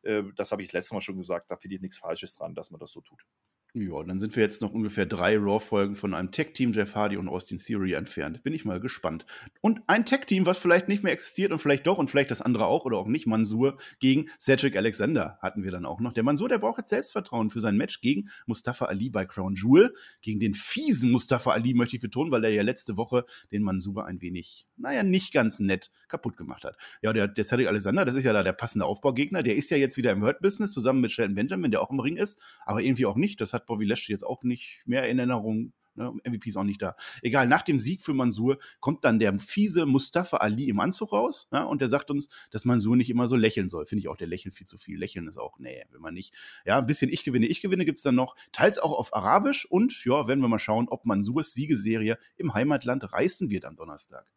[0.03, 2.71] äh, das habe ich letztes Mal schon gesagt, da finde ich nichts Falsches dran, dass
[2.71, 3.25] man das so tut.
[3.73, 7.27] Ja, dann sind wir jetzt noch ungefähr drei Raw-Folgen von einem Tech-Team Jeff Hardy und
[7.27, 8.41] Austin Theory entfernt.
[8.41, 9.25] Bin ich mal gespannt.
[9.61, 12.65] Und ein Tech-Team, was vielleicht nicht mehr existiert und vielleicht doch und vielleicht das andere
[12.65, 16.13] auch oder auch nicht, Mansur gegen Cedric Alexander hatten wir dann auch noch.
[16.13, 19.93] Der Mansur, der braucht jetzt Selbstvertrauen für sein Match gegen Mustafa Ali bei Crown Jewel.
[20.21, 24.05] Gegen den fiesen Mustafa Ali möchte ich betonen, weil er ja letzte Woche den Mansur
[24.05, 26.77] ein wenig, naja, nicht ganz nett kaputt gemacht hat.
[27.03, 29.43] Ja, der, der Cedric Alexander, das ist ja da der passende Aufbaugegner.
[29.43, 32.17] Der ist ja jetzt wieder im Hurt-Business zusammen mit Shelton Benjamin, der auch im Ring
[32.17, 33.39] ist, aber irgendwie auch nicht.
[33.39, 35.73] Das hat Bobby Lashley jetzt auch nicht mehr in Erinnerung.
[35.95, 36.13] Ne?
[36.23, 36.95] MVP ist auch nicht da.
[37.21, 41.47] Egal, nach dem Sieg für Mansur kommt dann der fiese Mustafa Ali im Anzug raus
[41.51, 43.85] ja, und der sagt uns, dass Mansur nicht immer so lächeln soll.
[43.87, 44.99] Finde ich auch, der lächelt viel zu viel.
[44.99, 46.33] Lächeln ist auch, nee, wenn man nicht.
[46.65, 48.35] Ja, ein bisschen Ich gewinne, ich gewinne gibt es dann noch.
[48.51, 53.11] Teils auch auf Arabisch und ja, werden wir mal schauen, ob Mansurs Siegeserie im Heimatland
[53.11, 54.31] reißen wird am Donnerstag.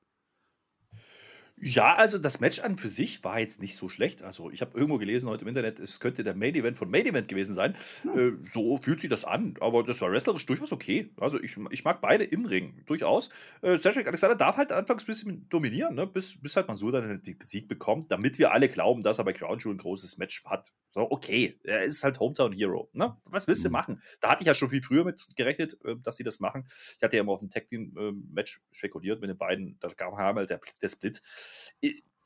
[1.63, 4.23] Ja, also das Match an für sich war jetzt nicht so schlecht.
[4.23, 7.05] Also ich habe irgendwo gelesen heute im Internet, es könnte der Main Event von Main
[7.05, 7.77] Event gewesen sein.
[8.03, 8.19] Hm.
[8.19, 11.11] Äh, so fühlt sich das an, aber das war wrestlerisch durchaus okay.
[11.19, 13.29] Also ich, ich mag beide im Ring, durchaus.
[13.61, 16.07] Äh, Cedric Alexander darf halt anfangs ein bisschen dominieren, ne?
[16.07, 19.35] bis, bis halt Mansur dann den Sieg bekommt, damit wir alle glauben, dass er bei
[19.35, 20.73] Crown Jewel ein großes Match hat.
[20.93, 22.89] So, okay, er ist halt Hometown Hero.
[22.95, 23.17] Ne?
[23.25, 23.73] Was willst du hm.
[23.73, 24.03] machen?
[24.21, 26.65] Da hatte ich ja schon viel früher mit gerechnet, äh, dass sie das machen.
[26.97, 29.89] Ich hatte ja immer auf ein Tag Team äh, Match spekuliert mit den beiden, da
[29.89, 31.21] kam halt der, der Split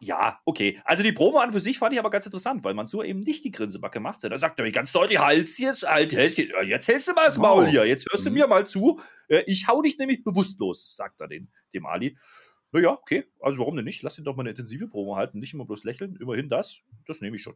[0.00, 0.80] ja, okay.
[0.84, 3.44] Also die Promo an für sich fand ich aber ganz interessant, weil Mansur eben nicht
[3.44, 4.22] die Grinsebacke macht.
[4.24, 7.66] Da sagt er ganz deutlich, halt jetzt, halt, jetzt, jetzt hältst du mal das Maul
[7.66, 8.36] hier, jetzt hörst du mhm.
[8.36, 9.00] mir mal zu.
[9.28, 12.18] Äh, ich hau dich nämlich bewusstlos, sagt er den, dem Ali.
[12.72, 14.02] Naja, okay, also warum denn nicht?
[14.02, 16.16] Lass ihn doch mal eine intensive Promo halten, nicht immer bloß lächeln.
[16.20, 17.54] Immerhin das, das nehme ich schon.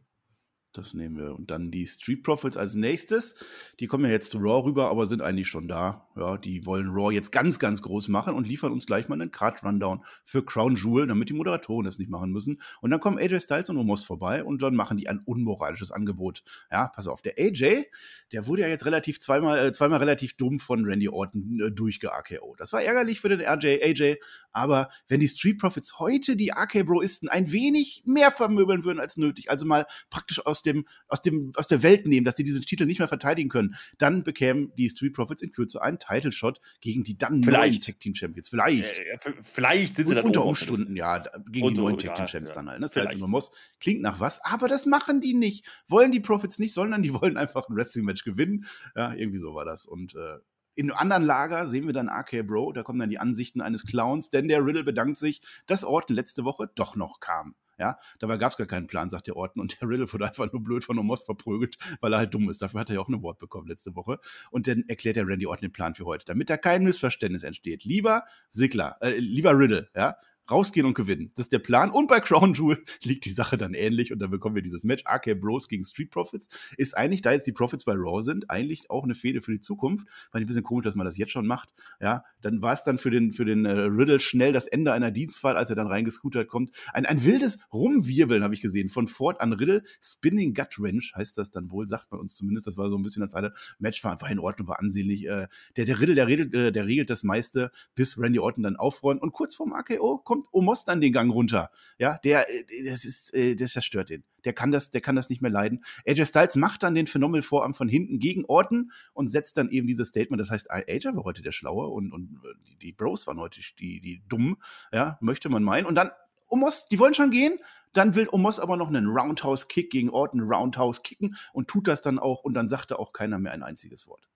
[0.71, 1.35] Das nehmen wir.
[1.35, 3.73] Und dann die Street Profits als nächstes.
[3.79, 6.08] Die kommen ja jetzt zu Raw rüber, aber sind eigentlich schon da.
[6.19, 9.31] Ja, die wollen Raw jetzt ganz, ganz groß machen und liefern uns gleich mal einen
[9.31, 12.59] Card-Rundown für Crown Jewel, damit die Moderatoren das nicht machen müssen.
[12.81, 16.43] Und dann kommen AJ Styles und Omos vorbei und dann machen die ein unmoralisches Angebot.
[16.69, 17.85] Ja, pass auf, der AJ,
[18.33, 22.55] der wurde ja jetzt relativ zweimal, äh, zweimal relativ dumm von Randy Orton äh, durchge-AKO.
[22.57, 24.15] Das war ärgerlich für den RJ, AJ,
[24.51, 29.49] aber wenn die Street Profits heute die AK-Broisten ein wenig mehr vermöbeln würden als nötig,
[29.49, 32.85] also mal praktisch aus dem, aus dem, aus der Welt nehmen, dass sie diesen Titel
[32.85, 37.03] nicht mehr verteidigen können, dann bekämen die Street Profits in Kürze einen Title Shot gegen
[37.03, 37.73] die dann vielleicht.
[37.73, 38.49] neuen Tag Team Champions.
[38.49, 38.99] Vielleicht.
[38.99, 41.19] Äh, vielleicht sind sie dann unter Umständen, ja,
[41.49, 42.79] gegen und, die neuen Tag Team Champions ja, dann halt.
[42.79, 42.87] Ne?
[42.91, 45.65] Das heißt, muss, klingt nach was, aber das machen die nicht.
[45.87, 48.65] Wollen die Profits nicht, sondern die wollen einfach ein Wrestling-Match gewinnen.
[48.95, 49.85] Ja, irgendwie so war das.
[49.85, 50.37] Und äh,
[50.75, 54.29] in anderen Lager sehen wir dann RK Bro, da kommen dann die Ansichten eines Clowns,
[54.29, 57.55] denn der Riddle bedankt sich, dass Orton letzte Woche doch noch kam.
[57.79, 59.61] Ja, dabei gab gar keinen Plan, sagt der Orton.
[59.61, 62.61] Und der Riddle wurde einfach nur blöd von Omos verprügelt, weil er halt dumm ist.
[62.61, 64.19] Dafür hat er ja auch ein Award bekommen letzte Woche.
[64.51, 67.85] Und dann erklärt der Randy Orton den Plan für heute, damit da kein Missverständnis entsteht.
[67.85, 70.15] Lieber Sigler, äh, lieber Riddle, ja,
[70.51, 71.31] rausgehen und gewinnen.
[71.35, 71.91] Das ist der Plan.
[71.91, 75.03] Und bei Crown Jewel liegt die Sache dann ähnlich und dann bekommen wir dieses Match.
[75.05, 78.89] RK Bros gegen Street Profits ist eigentlich, da jetzt die Profits bei Raw sind, eigentlich
[78.89, 80.07] auch eine Fehde für die Zukunft.
[80.31, 81.69] Weil ich ein bisschen komisch, dass man das jetzt schon macht.
[81.99, 85.11] Ja, dann war es dann für den, für den äh, Riddle schnell das Ende einer
[85.11, 86.71] Dienstfahrt, als er dann reingescootert kommt.
[86.93, 88.89] Ein, ein wildes Rumwirbeln habe ich gesehen.
[88.89, 89.83] Von Ford an Riddle.
[90.01, 92.67] Spinning Gut Wrench heißt das dann wohl, sagt man uns zumindest.
[92.67, 95.27] Das war so ein bisschen das eine Match, war, war in Ordnung, war ansehnlich.
[95.27, 98.75] Äh, der, der Riddle, der regelt, äh, der regelt das meiste, bis Randy Orton dann
[98.75, 99.21] aufräumt.
[99.21, 101.71] Und kurz vorm AKO kommt Omos dann den Gang runter.
[101.97, 104.23] Ja, der, äh, das ist, äh, das zerstört den.
[104.45, 105.83] Der kann das, der kann das nicht mehr leiden.
[106.07, 110.09] AJ Styles macht dann den Phänomenalvorarm von hinten gegen Orton und setzt dann eben dieses
[110.09, 110.39] Statement.
[110.39, 113.99] Das heißt, AJ war heute der Schlaue und, und äh, die, Bros waren heute die,
[113.99, 114.55] die Dummen.
[114.91, 115.85] Ja, möchte man meinen.
[115.85, 116.11] Und dann
[116.49, 117.57] Omos, die wollen schon gehen.
[117.93, 122.19] Dann will Omos aber noch einen Roundhouse-Kick gegen Orton Roundhouse kicken und tut das dann
[122.19, 122.43] auch.
[122.43, 124.27] Und dann sagte auch keiner mehr ein einziges Wort.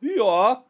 [0.00, 0.64] Ja,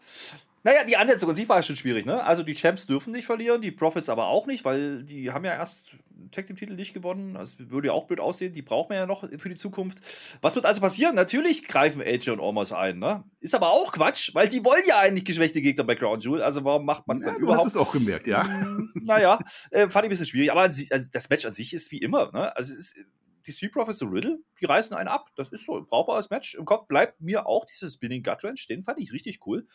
[0.64, 2.22] naja, die Ansetzung an sich war schon schwierig, ne?
[2.24, 5.52] Also die Champs dürfen nicht verlieren, die Profits aber auch nicht, weil die haben ja
[5.54, 5.92] erst
[6.30, 7.34] Tag Team Titel nicht gewonnen.
[7.34, 8.52] Das würde ja auch blöd aussehen.
[8.52, 9.98] Die brauchen wir ja noch für die Zukunft.
[10.40, 11.14] Was wird also passieren?
[11.14, 12.98] Natürlich greifen AJ und Omos ein.
[12.98, 13.24] Ne?
[13.40, 16.42] Ist aber auch Quatsch, weil die wollen ja eigentlich geschwächte Gegner bei Crown Jewel.
[16.42, 17.66] Also warum macht man es Ja, dann du überhaupt?
[17.66, 18.44] hast es auch gemerkt, ja.
[18.44, 19.38] Mm, Naja,
[19.72, 20.50] äh, fand ich ein bisschen schwierig.
[20.52, 22.30] Aber also das Match an sich ist wie immer.
[22.32, 22.54] Ne?
[22.56, 22.96] Also es ist,
[23.46, 25.28] die Street Profits und Riddle, die reißen einen ab.
[25.36, 26.54] Das ist so ein brauchbares Match.
[26.54, 28.66] Im Kopf bleibt mir auch dieses Spinning Gut Wrench.
[28.68, 29.66] Den fand ich richtig cool.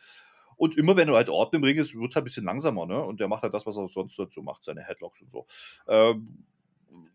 [0.58, 3.02] Und immer wenn du halt Ring ist, wird es halt ein bisschen langsamer, ne?
[3.02, 5.46] Und der macht halt das, was er sonst dazu macht, seine Headlocks und so.
[5.88, 6.46] Ähm,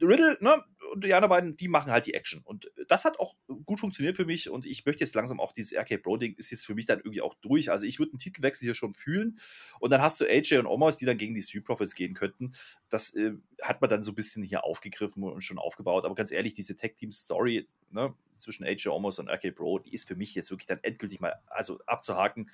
[0.01, 2.43] Riddle, ne, und die anderen beiden, die machen halt die Action.
[2.45, 3.35] Und das hat auch
[3.65, 4.51] gut funktioniert für mich.
[4.51, 7.23] Und ich möchte jetzt langsam auch dieses RK Bro-Ding ist jetzt für mich dann irgendwie
[7.23, 7.71] auch durch.
[7.71, 9.39] Also ich würde einen Titelwechsel hier schon fühlen.
[9.81, 12.53] Und dann hast du AJ und Omos, die dann gegen die Street Profits gehen könnten.
[12.91, 13.33] Das äh,
[13.63, 16.05] hat man dann so ein bisschen hier aufgegriffen und schon aufgebaut.
[16.05, 20.17] Aber ganz ehrlich, diese Tag-Team-Story ne, zwischen AJ Omos und RK Bro, die ist für
[20.17, 22.51] mich jetzt wirklich dann endgültig mal also abzuhaken.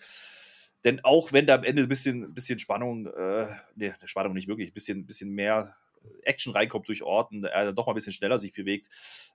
[0.85, 4.71] Denn auch wenn da am Ende ein bisschen, bisschen Spannung, äh, nee, Spannung nicht wirklich,
[4.71, 5.77] ein bisschen, bisschen mehr
[6.23, 8.89] Action reinkommt durch Orten, er dann doch mal ein bisschen schneller sich bewegt,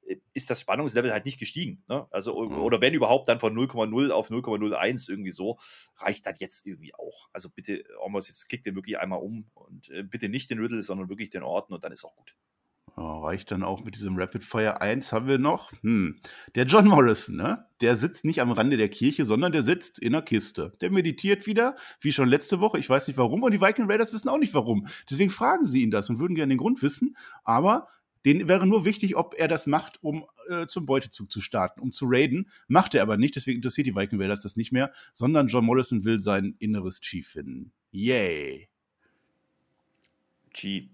[0.07, 1.83] äh, ist das Spannungslevel halt nicht gestiegen.
[1.87, 2.07] Ne?
[2.11, 2.59] Also, Mhm.
[2.61, 5.57] oder wenn überhaupt, dann von 0,0 auf 0,01 irgendwie so,
[5.97, 7.29] reicht das jetzt irgendwie auch.
[7.33, 10.81] Also bitte, Omos, jetzt kickt den wirklich einmal um und äh, bitte nicht den Riddle,
[10.81, 12.35] sondern wirklich den Orten und dann ist auch gut.
[12.95, 15.71] Ja, reicht dann auch mit diesem Rapid Fire 1 haben wir noch.
[15.81, 16.17] Hm.
[16.53, 17.65] Der John Morrison, ne?
[17.81, 20.73] Der sitzt nicht am Rande der Kirche, sondern der sitzt in der Kiste.
[20.79, 22.79] Der meditiert wieder, wie schon letzte Woche.
[22.79, 24.85] Ich weiß nicht warum und die Viking Raiders wissen auch nicht warum.
[25.09, 27.15] Deswegen fragen sie ihn das und würden gerne den Grund wissen.
[27.43, 27.87] Aber
[28.25, 31.91] denen wäre nur wichtig, ob er das macht, um äh, zum Beutezug zu starten, um
[31.91, 32.49] zu raiden.
[32.67, 36.05] Macht er aber nicht, deswegen interessiert die Viking Raiders das nicht mehr, sondern John Morrison
[36.05, 37.71] will sein inneres Chi finden.
[37.91, 38.69] Yay.
[40.53, 40.89] G.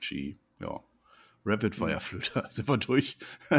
[0.00, 0.80] Chi, ja.
[1.44, 3.18] Rapid Fire Flöter, sind wir durch.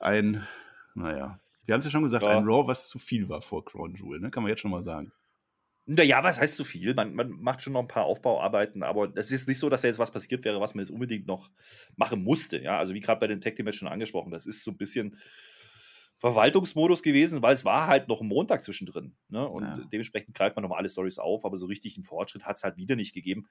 [0.00, 0.46] ein,
[0.94, 2.38] naja, wir haben es ja schon gesagt, Ja.
[2.38, 4.30] ein Raw, was zu viel war vor Crown Jewel, ne?
[4.30, 5.12] kann man jetzt schon mal sagen.
[5.88, 6.94] Naja, was heißt zu viel?
[6.94, 9.88] Man, man macht schon noch ein paar Aufbauarbeiten, aber es ist nicht so, dass da
[9.88, 11.48] jetzt was passiert wäre, was man jetzt unbedingt noch
[11.94, 12.58] machen musste.
[12.58, 15.16] Ja, also wie gerade bei den Tag Team schon angesprochen, das ist so ein bisschen
[16.18, 19.14] Verwaltungsmodus gewesen, weil es war halt noch ein Montag zwischendrin.
[19.28, 19.46] Ne?
[19.46, 19.76] Und Ja.
[19.92, 22.76] dementsprechend greift man nochmal alle Stories auf, aber so richtig einen Fortschritt hat es halt
[22.78, 23.46] wieder nicht gegeben.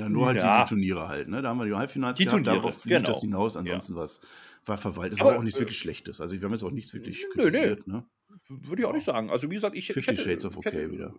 [0.00, 0.62] Ja, nur halt Ja.
[0.64, 1.42] die, Turniere halt, ne?
[1.42, 3.06] Da haben wir die Halbfinals Die Turniere, darauf lief genau.
[3.06, 4.20] das hinaus, ansonsten was
[4.64, 5.14] war verwaltet.
[5.14, 6.20] Es Aber, war auch nichts äh, wirklich Schlechtes.
[6.20, 7.50] Also wir haben jetzt auch nichts wirklich Nö, nö.
[7.50, 8.04] kritisiert, ne?
[8.48, 9.30] Würde ich auch nicht sagen.
[9.30, 11.14] Also wie gesagt, ich, ich Fifty hätte, Shades of ich hätte, okay wieder.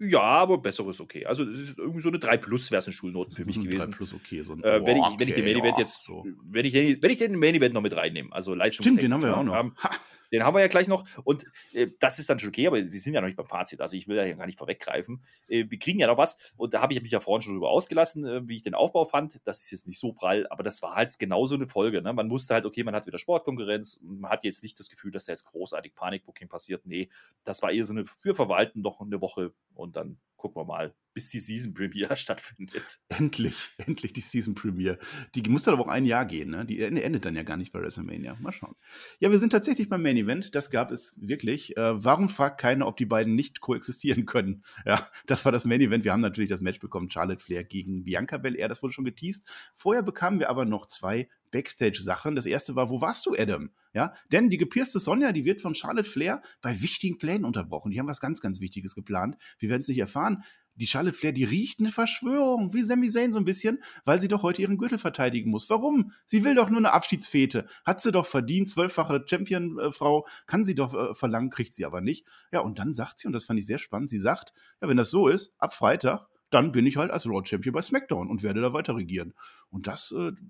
[0.00, 1.26] Ja, aber besseres okay.
[1.26, 3.62] Also es ist irgendwie so eine 3 Plus wäre es eine Schulnote für mich ist
[3.62, 3.90] ein 3 gewesen.
[3.92, 4.42] plus okay.
[4.42, 6.24] So ein, Äh, wenn, ich, wenn ich den okay, Main Event ja, jetzt, So.
[6.44, 9.22] wenn, ich den, wenn ich den Main Event noch mit reinnehme, also Stimmt, den haben
[9.22, 9.64] wir ja auch leistungstechnisch, noch.
[9.64, 9.90] ne, Ha.
[10.32, 11.04] Den haben wir ja gleich noch.
[11.24, 13.80] Und äh, das ist dann schon okay, aber wir sind ja noch nicht beim Fazit.
[13.80, 15.24] Also ich will da ja gar nicht vorweggreifen.
[15.48, 16.54] Äh, wir kriegen ja noch was.
[16.56, 19.04] Und da habe ich mich ja vorhin schon drüber ausgelassen, äh, wie ich den Aufbau
[19.04, 19.40] fand.
[19.44, 22.02] Das ist jetzt nicht so prall, aber das war halt genauso eine Folge.
[22.02, 22.12] Ne?
[22.12, 24.00] Man wusste halt, okay, man hat wieder Sportkonkurrenz.
[24.02, 26.86] Man hat jetzt nicht das Gefühl, dass da jetzt großartig Panikbooking passiert.
[26.86, 27.08] Nee,
[27.44, 30.94] das war eher so eine für Verwalten noch eine Woche und dann gucken wir mal,
[31.18, 32.98] bis die Season Premiere stattfindet.
[33.08, 35.00] Endlich, endlich die Season Premiere.
[35.34, 36.64] Die muss dann aber auch ein Jahr gehen, ne?
[36.64, 38.36] Die ende- endet dann ja gar nicht bei WrestleMania.
[38.40, 38.76] Mal schauen.
[39.18, 40.54] Ja, wir sind tatsächlich beim Main Event.
[40.54, 41.76] Das gab es wirklich.
[41.76, 44.62] Äh, warum fragt keiner, ob die beiden nicht koexistieren können?
[44.86, 46.04] Ja, das war das Main Event.
[46.04, 48.68] Wir haben natürlich das Match bekommen: Charlotte Flair gegen Bianca Belair.
[48.68, 49.44] Das wurde schon geteased.
[49.74, 52.36] Vorher bekamen wir aber noch zwei Backstage-Sachen.
[52.36, 53.70] Das erste war, wo warst du, Adam?
[53.92, 57.90] Ja, denn die gepierste Sonja, die wird von Charlotte Flair bei wichtigen Plänen unterbrochen.
[57.90, 59.36] Die haben was ganz, ganz Wichtiges geplant.
[59.58, 60.42] Wir werden es nicht erfahren.
[60.78, 64.28] Die Charlotte Flair, die riecht eine Verschwörung, wie Sami Zayn so ein bisschen, weil sie
[64.28, 65.68] doch heute ihren Gürtel verteidigen muss.
[65.70, 66.12] Warum?
[66.24, 67.66] Sie will doch nur eine Abschiedsfete.
[67.84, 72.24] Hat sie doch verdient, zwölffache Champion-Frau, kann sie doch äh, verlangen, kriegt sie aber nicht.
[72.52, 74.96] Ja, und dann sagt sie, und das fand ich sehr spannend, sie sagt, ja, wenn
[74.96, 78.42] das so ist, ab Freitag, dann bin ich halt als Raw Champion bei SmackDown und
[78.42, 79.34] werde da weiter regieren.
[79.70, 80.40] Und das, äh, das,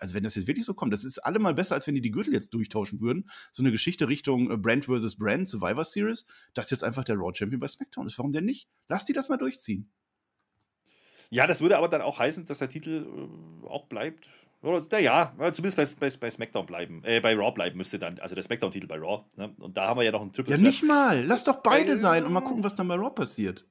[0.00, 2.10] also wenn das jetzt wirklich so kommt, das ist allemal besser, als wenn die die
[2.10, 3.28] Gürtel jetzt durchtauschen würden.
[3.50, 5.16] So eine Geschichte Richtung äh, Brand vs.
[5.16, 8.18] Brand, Survivor Series, dass jetzt einfach der Raw Champion bei SmackDown ist.
[8.18, 8.68] Warum denn nicht?
[8.88, 9.90] Lass die das mal durchziehen.
[11.30, 13.06] Ja, das würde aber dann auch heißen, dass der Titel
[13.64, 14.28] äh, auch bleibt.
[14.62, 17.02] Oder, naja, zumindest bei, bei, bei SmackDown bleiben.
[17.04, 18.18] Äh, bei Raw bleiben müsste dann.
[18.20, 19.24] Also der SmackDown-Titel bei Raw.
[19.36, 19.54] Ne?
[19.58, 20.66] Und da haben wir ja noch einen Triple Ja, Threat.
[20.66, 21.22] nicht mal.
[21.26, 23.66] Lass doch beide Äh, sein und mal gucken, was dann bei Raw passiert.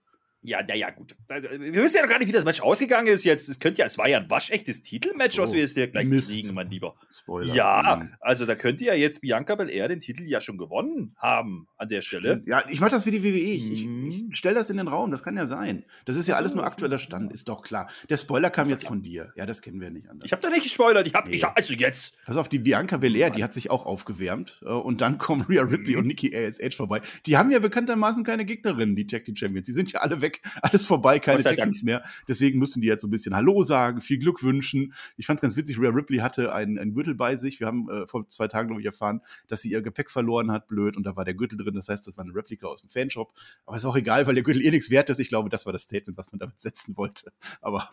[0.46, 1.16] Ja, naja, gut.
[1.30, 3.48] Wir wissen ja noch gar nicht, wie das Match ausgegangen ist jetzt.
[3.48, 6.06] Es könnte ja, es war ja ein waschechtes Titelmatch, So, was wir jetzt hier gleich
[6.08, 6.32] Mist.
[6.32, 6.96] kriegen, mein Lieber.
[7.10, 7.54] Spoiler.
[7.56, 8.10] Ja, Mhm.
[8.20, 12.02] also da könnte ja jetzt Bianca Belair den Titel ja schon gewonnen haben an der
[12.02, 12.44] Stelle.
[12.46, 13.38] Ja, ich mache das wie die WWE.
[13.39, 14.08] Ich, ich, Mhm.
[14.10, 15.12] ich stelle das in den Raum.
[15.12, 15.86] Das kann ja sein.
[16.06, 17.32] Das ist ja alles nur aktueller Stand.
[17.32, 17.89] Ist doch klar.
[18.10, 18.89] Der Spoiler kam jetzt klar.
[18.89, 19.32] von dir.
[19.38, 20.26] Ja, das kennen wir nicht anders.
[20.26, 21.08] Ich habe doch nicht gespoilert.
[21.08, 21.41] Ich habe, Nee.
[21.56, 22.18] also jetzt.
[22.26, 24.60] Pass auf, die Bianca Belair, die hat sich auch aufgewärmt.
[24.66, 26.00] äh, Und dann kommen Rhea Ripley Mhm.
[26.00, 27.00] und Nikki ASH vorbei.
[27.26, 29.66] Die haben ja bekanntermaßen keine Gegnerinnen, die Tag Team Champions.
[29.68, 32.04] Die sind ja alle weg weg, alles vorbei, keine Tackles mehr.
[32.28, 34.94] Deswegen mussten die jetzt so ein bisschen Hallo sagen, viel Glück wünschen.
[35.18, 37.60] Ich fand es ganz witzig, Rhea Ripley hatte einen, einen Gürtel bei sich.
[37.60, 40.68] Wir haben äh, vor zwei Tagen, glaube ich, erfahren, dass sie ihr Gepäck verloren hat,
[40.68, 41.76] blöd, und da war der Gürtel drin.
[41.76, 43.34] Das heißt, das war eine Replika aus dem Fanshop.
[43.66, 45.20] Aber ist auch egal, weil der Gürtel eh nichts wert ist.
[45.20, 47.32] Ich glaube, das war das Statement, was man damit setzen wollte.
[47.62, 47.90] Aber.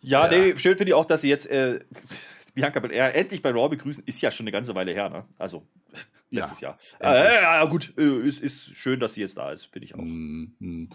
[0.00, 0.38] Ja, ja.
[0.38, 1.80] nee, schön finde ich auch, dass sie jetzt äh,
[2.54, 5.26] Bianca Belair endlich bei Raw begrüßen, ist ja schon eine ganze Weile her, ne?
[5.38, 5.66] Also
[6.30, 6.78] letztes ja.
[7.00, 7.14] Jahr.
[7.14, 10.02] Äh, ja, gut, äh, ist, ist schön, dass sie jetzt da ist, finde ich auch.
[10.02, 10.88] Mm, mm.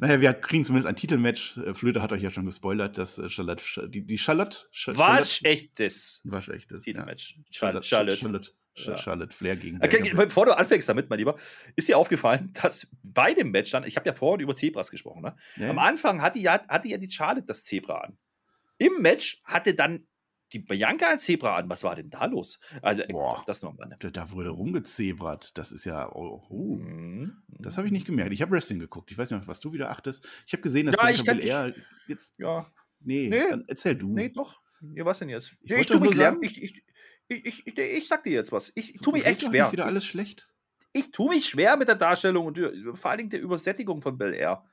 [0.00, 1.58] Naja, wir kriegen zumindest ein Titelmatch.
[1.58, 4.58] Äh, Flöte hat euch ja schon gespoilert, dass äh, Charlotte, die, die Charlotte.
[4.72, 6.20] Sch Waschechtes.
[6.24, 6.84] Waschechtes.
[6.84, 7.36] Titelmatch.
[7.36, 7.42] Ja.
[7.50, 7.86] Charlotte.
[7.86, 8.16] Charlotte.
[8.16, 8.50] Charlotte.
[8.76, 8.96] Ja.
[8.96, 9.82] Charlotte Flair gegen.
[9.82, 11.36] Okay, bevor du anfängst damit, mein Lieber,
[11.76, 15.22] ist dir aufgefallen, dass bei dem Match dann, ich habe ja vorhin über Zebras gesprochen,
[15.22, 15.36] ne?
[15.56, 15.70] Ja.
[15.70, 18.16] Am Anfang hatte ja, hatte ja die Charlotte das Zebra an.
[18.78, 20.06] Im Match hatte dann
[20.52, 21.68] die Bianca als Zebra an.
[21.68, 22.58] Was war denn da los?
[22.82, 23.86] Also, Boah, das noch mal.
[23.86, 23.96] Ne?
[24.00, 25.56] Da, da, wurde rumgezebrat.
[25.56, 26.10] Das ist ja.
[26.14, 26.76] Oh, oh.
[26.76, 27.42] Mhm.
[27.48, 28.32] Das habe ich nicht gemerkt.
[28.32, 29.10] Ich habe Wrestling geguckt.
[29.10, 30.26] Ich weiß nicht, was du wieder achtest.
[30.46, 31.74] Ich habe gesehen, dass ja, Bianca Belair
[32.08, 32.38] jetzt.
[32.38, 32.70] Ja.
[33.00, 33.64] Nee, nee.
[33.66, 34.12] erzähl du.
[34.12, 34.60] Nee, doch.
[34.94, 35.54] Ja, was denn jetzt?
[35.62, 36.84] Ich, ich tue mich sagen, ich, ich,
[37.28, 38.72] ich, ich, ich, sag dir jetzt was.
[38.74, 39.64] Ich, ich tue mich echt schwer.
[39.64, 40.50] Nicht wieder alles schlecht.
[40.92, 42.58] Ich tue mich schwer mit der Darstellung und
[42.94, 44.64] vor allen Dingen der Übersättigung von Bel Air.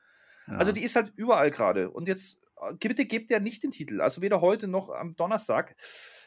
[0.46, 0.54] Ja.
[0.54, 1.90] Also die ist halt überall gerade.
[1.90, 2.40] Und jetzt
[2.78, 4.00] bitte gebt der nicht den Titel.
[4.00, 5.76] Also weder heute noch am Donnerstag.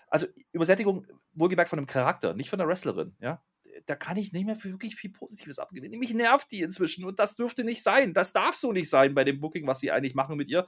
[0.08, 3.44] Also Übersättigung, wohlgemerkt von einem Charakter, nicht von der Wrestlerin, ja.
[3.86, 5.98] Da kann ich nicht mehr wirklich viel Positives abgewinnen.
[5.98, 8.14] Mich nervt die inzwischen und das dürfte nicht sein.
[8.14, 10.68] Das darf so nicht sein bei dem Booking, was sie eigentlich machen mit ihr.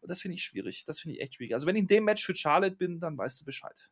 [0.00, 0.84] Und das finde ich schwierig.
[0.84, 1.54] Das finde ich echt schwierig.
[1.54, 3.90] Also, wenn ich in dem Match für Charlotte bin, dann weißt du Bescheid.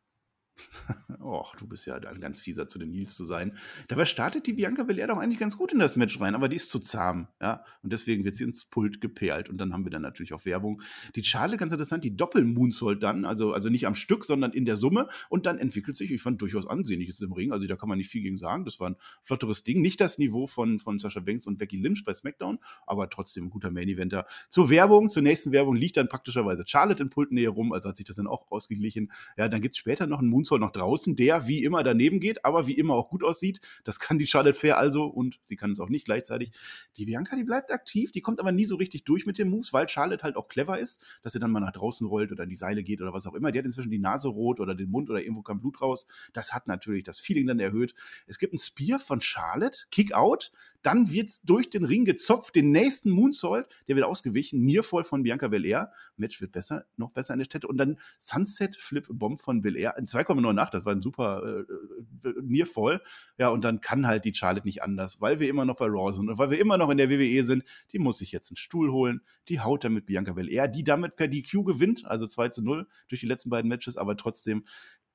[1.19, 3.53] Och, du bist ja ein ganz fieser zu den Nils zu sein.
[3.87, 6.55] Dabei startet die Bianca Belair doch eigentlich ganz gut in das Match rein, aber die
[6.55, 7.63] ist zu zahm, ja.
[7.83, 10.81] Und deswegen wird sie ins Pult geperlt und dann haben wir dann natürlich auch Werbung.
[11.15, 14.75] Die Charlotte, ganz interessant, die Doppel-Moonsault dann, also, also nicht am Stück, sondern in der
[14.75, 17.97] Summe und dann entwickelt sich, ich fand durchaus ansehnliches im Ring, also da kann man
[17.97, 18.65] nicht viel gegen sagen.
[18.65, 19.81] Das war ein flotteres Ding.
[19.81, 23.49] Nicht das Niveau von, von Sascha Banks und Becky Lynch bei SmackDown, aber trotzdem ein
[23.49, 24.25] guter Main-Eventer.
[24.49, 28.05] Zur Werbung, zur nächsten Werbung liegt dann praktischerweise Charlotte in Pultnähe rum, also hat sich
[28.05, 29.11] das dann auch ausgeglichen.
[29.37, 32.45] Ja, dann gibt es später noch einen Moonsault noch draußen, der wie immer daneben geht,
[32.45, 33.59] aber wie immer auch gut aussieht.
[33.83, 36.51] Das kann die Charlotte Fair also und sie kann es auch nicht gleichzeitig.
[36.97, 39.73] Die Bianca, die bleibt aktiv, die kommt aber nie so richtig durch mit den Moves,
[39.73, 42.49] weil Charlotte halt auch clever ist, dass sie dann mal nach draußen rollt oder in
[42.49, 43.51] die Seile geht oder was auch immer.
[43.51, 46.05] Die hat inzwischen die Nase rot oder den Mund oder irgendwo kam Blut raus.
[46.33, 47.93] Das hat natürlich das Feeling dann erhöht.
[48.27, 50.51] Es gibt ein Spear von Charlotte, Kick out,
[50.81, 55.47] dann wird durch den Ring gezopft, den nächsten Moonsault, der wird ausgewichen, Nearfall von Bianca
[55.47, 55.91] Belair.
[56.17, 57.67] Match wird besser, noch besser an der Stätte.
[57.67, 60.71] Und dann Sunset Flip Bomb von Belair in 2,98.
[60.71, 63.01] Das war ein super äh, äh, Nearfall.
[63.37, 66.11] Ja, und dann kann halt die Charlotte nicht anders, weil wir immer noch bei Raw
[66.11, 67.63] sind und weil wir immer noch in der WWE sind.
[67.91, 69.21] Die muss sich jetzt einen Stuhl holen.
[69.49, 73.21] Die haut damit Bianca Belair, die damit per DQ gewinnt, also 2 zu 0 durch
[73.21, 74.63] die letzten beiden Matches, aber trotzdem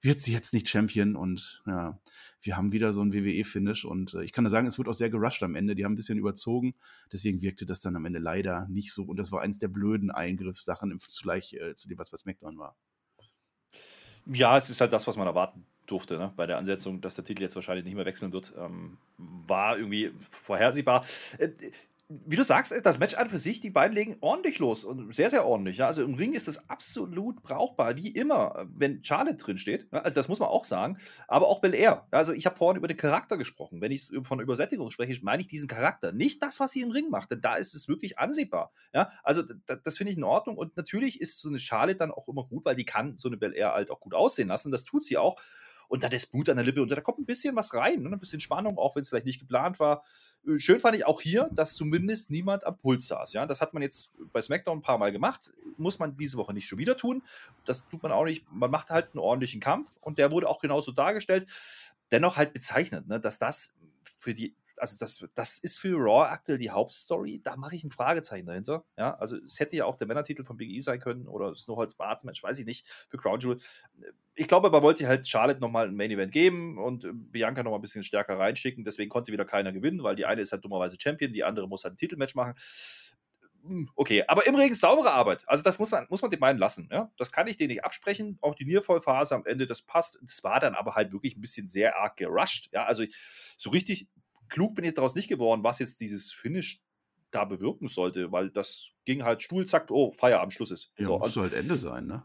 [0.00, 1.98] wird sie jetzt nicht Champion und ja,
[2.40, 4.94] wir haben wieder so ein WWE-Finish und äh, ich kann nur sagen, es wird auch
[4.94, 5.74] sehr gerusht am Ende.
[5.74, 6.74] Die haben ein bisschen überzogen,
[7.12, 10.10] deswegen wirkte das dann am Ende leider nicht so und das war eins der blöden
[10.10, 12.76] Eingriffssachen im Vergleich äh, zu dem, was bei SmackDown war.
[14.26, 16.32] Ja, es ist halt das, was man erwarten durfte, ne?
[16.36, 20.12] bei der Ansetzung, dass der Titel jetzt wahrscheinlich nicht mehr wechseln wird, ähm, war irgendwie
[20.30, 21.04] vorhersehbar.
[21.38, 21.50] Äh,
[22.08, 25.28] wie du sagst, das Match an für sich, die beiden legen ordentlich los und sehr,
[25.28, 25.78] sehr ordentlich.
[25.78, 25.86] Ja?
[25.88, 29.88] Also im Ring ist das absolut brauchbar, wie immer, wenn Charlotte drin steht.
[29.90, 30.02] Ja?
[30.02, 30.98] Also das muss man auch sagen.
[31.26, 32.06] Aber auch Bel Air.
[32.12, 33.80] Also ich habe vorhin über den Charakter gesprochen.
[33.80, 36.12] Wenn ich von Übersättigung spreche, meine ich diesen Charakter.
[36.12, 38.72] Nicht das, was sie im Ring macht, denn da ist es wirklich ansehbar.
[38.94, 39.10] Ja?
[39.24, 40.56] Also das finde ich in Ordnung.
[40.56, 43.36] Und natürlich ist so eine Charlotte dann auch immer gut, weil die kann so eine
[43.36, 44.70] Bel Air halt auch gut aussehen lassen.
[44.70, 45.40] Das tut sie auch
[45.88, 48.10] und dann ist Blut an der Lippe und da kommt ein bisschen was rein, ne?
[48.10, 50.04] ein bisschen Spannung, auch wenn es vielleicht nicht geplant war.
[50.46, 53.32] Äh, schön fand ich auch hier, dass zumindest niemand am Puls saß.
[53.32, 53.46] Ja?
[53.46, 56.66] Das hat man jetzt bei SmackDown ein paar Mal gemacht, muss man diese Woche nicht
[56.66, 57.22] schon wieder tun.
[57.64, 58.44] Das tut man auch nicht.
[58.50, 61.46] Man macht halt einen ordentlichen Kampf und der wurde auch genauso dargestellt.
[62.10, 63.20] Dennoch halt bezeichnet, ne?
[63.20, 63.76] dass das
[64.18, 67.40] für die also das, das ist für Raw aktuell die Hauptstory.
[67.42, 68.84] Da mache ich ein Fragezeichen dahinter.
[68.96, 71.94] Ja, also es hätte ja auch der Männertitel von Big E sein können oder Snowholz
[71.94, 73.58] Barts Match, weiß ich nicht, für Crown Jewel.
[74.34, 77.78] Ich glaube, man wollte halt Charlotte nochmal ein Main Event geben und äh, Bianca nochmal
[77.78, 78.84] ein bisschen stärker reinschicken.
[78.84, 81.84] Deswegen konnte wieder keiner gewinnen, weil die eine ist halt dummerweise Champion, die andere muss
[81.84, 82.54] halt ein Titelmatch machen
[83.66, 85.42] hm, okay, aber im Regen saubere Arbeit.
[85.48, 86.88] Also das muss man, muss man den beiden lassen.
[86.92, 87.10] Ja?
[87.16, 88.38] Das kann ich denen nicht absprechen.
[88.40, 90.18] Auch die Niervollphase am Ende, das passt.
[90.22, 92.68] Das war dann aber halt wirklich ein bisschen sehr arg gerusht.
[92.72, 93.04] Ja, also
[93.56, 94.08] so richtig
[94.48, 96.82] klug bin ich daraus nicht geworden, was jetzt dieses Finish
[97.30, 100.92] da bewirken sollte, weil das ging halt Stuhl, zack, oh, Feierabend, Schluss ist.
[100.98, 102.24] Ja, so, musste halt Ende sein, ne?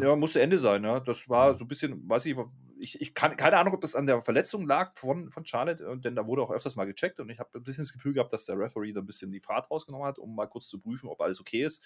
[0.00, 1.00] Ja, musste Ende sein, ja.
[1.00, 1.56] Das war ja.
[1.56, 2.36] so ein bisschen, weiß ich,
[2.78, 6.14] ich, ich kann, keine Ahnung, ob das an der Verletzung lag von, von Charlotte, denn
[6.14, 8.46] da wurde auch öfters mal gecheckt und ich habe ein bisschen das Gefühl gehabt, dass
[8.46, 11.20] der Referee da ein bisschen die Fahrt rausgenommen hat, um mal kurz zu prüfen, ob
[11.20, 11.82] alles okay ist.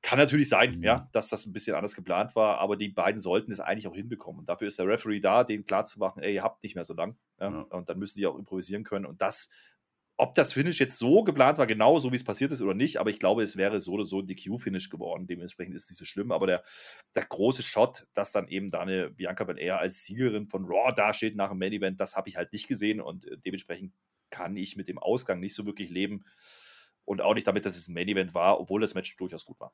[0.00, 0.84] Kann natürlich sein, mhm.
[0.84, 3.96] ja, dass das ein bisschen anders geplant war, aber die beiden sollten es eigentlich auch
[3.96, 4.38] hinbekommen.
[4.38, 7.16] Und dafür ist der Referee da, denen klarzumachen, ey, ihr habt nicht mehr so lang.
[7.40, 7.60] Ja, ja.
[7.62, 9.06] Und dann müssen die auch improvisieren können.
[9.06, 9.50] Und das
[10.20, 12.96] ob das Finish jetzt so geplant war, genau so wie es passiert ist oder nicht,
[12.96, 15.28] aber ich glaube, es wäre so oder so ein DQ-Finish geworden.
[15.28, 16.32] Dementsprechend ist es nicht so schlimm.
[16.32, 16.64] Aber der,
[17.14, 21.36] der große Shot, dass dann eben da eine Bianca Belair als Siegerin von Raw dasteht
[21.36, 23.94] nach dem Main Event, das habe ich halt nicht gesehen und äh, dementsprechend
[24.30, 26.24] kann ich mit dem Ausgang nicht so wirklich leben
[27.08, 29.58] und auch nicht damit, dass es ein Main Event war, obwohl das Match durchaus gut
[29.60, 29.72] war.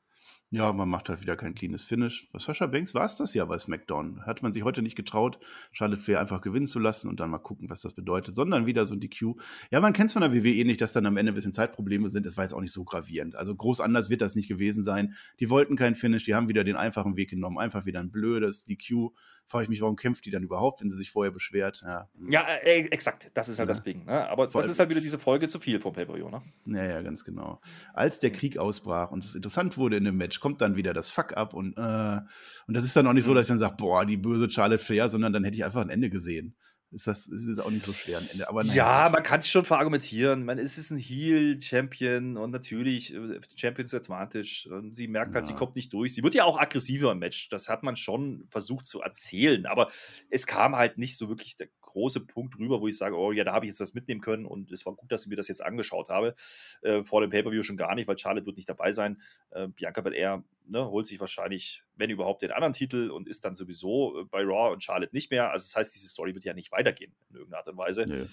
[0.51, 2.29] Ja, man macht halt wieder kein cleanes Finish.
[2.31, 4.25] Bei Sascha Banks war es das ja bei SmackDown.
[4.25, 5.37] Hat man sich heute nicht getraut,
[5.73, 8.85] Charlotte Flair einfach gewinnen zu lassen und dann mal gucken, was das bedeutet, sondern wieder
[8.85, 9.35] so ein DQ.
[9.69, 12.07] Ja, man kennt es von der WWE nicht, dass dann am Ende ein bisschen Zeitprobleme
[12.07, 12.25] sind.
[12.25, 13.35] Es war jetzt auch nicht so gravierend.
[13.35, 15.15] Also groß anders wird das nicht gewesen sein.
[15.41, 17.57] Die wollten kein Finish, die haben wieder den einfachen Weg genommen.
[17.57, 19.09] Einfach wieder ein blödes DQ.
[19.45, 21.81] Frage ich mich, warum kämpft die dann überhaupt, wenn sie sich vorher beschwert?
[21.85, 23.29] Ja, ja äh, exakt.
[23.33, 23.73] Das ist halt ja.
[23.73, 24.05] das Ding.
[24.05, 24.29] Ne?
[24.29, 26.29] Aber Vor das ist halt wieder diese Folge zu viel vom Pay-Per-View.
[26.29, 26.41] Ne?
[26.67, 27.59] Ja, ja, ganz genau.
[27.93, 31.09] Als der Krieg ausbrach und es interessant wurde in dem Match, kommt dann wieder das
[31.09, 32.19] Fuck-up und, äh,
[32.67, 33.35] und das ist dann auch nicht so, mhm.
[33.35, 35.89] dass ich dann sage, boah, die böse Charlotte Flair, sondern dann hätte ich einfach ein
[35.89, 36.55] Ende gesehen
[36.95, 38.47] ist das ist es auch nicht so schwer am Ende.
[38.47, 40.45] Aber ja, man kann es schon verargumentieren.
[40.45, 44.69] Man ist es ein Heel-Champion und natürlich äh, Champions Advantage.
[44.71, 45.35] Und sie merkt ja.
[45.35, 46.13] halt, sie kommt nicht durch.
[46.13, 47.49] Sie wird ja auch aggressiver im Match.
[47.49, 49.65] Das hat man schon versucht zu erzählen.
[49.65, 49.91] Aber
[50.29, 53.45] es kam halt nicht so wirklich der große Punkt rüber, wo ich sage, oh ja,
[53.45, 55.47] da habe ich jetzt was mitnehmen können und es war gut, dass ich mir das
[55.47, 56.35] jetzt angeschaut habe.
[56.81, 59.21] Äh, vor dem Pay-Per-View schon gar nicht, weil Charlotte wird nicht dabei sein.
[59.51, 63.55] Äh, Bianca Belair ne, holt sich wahrscheinlich, wenn überhaupt, den anderen Titel und ist dann
[63.55, 65.51] sowieso äh, bei Raw und Charlotte nicht mehr.
[65.51, 68.05] Also das heißt, diese Story wird ja nicht weitergehen in irgendeiner Art und Weise.
[68.05, 68.25] Nee.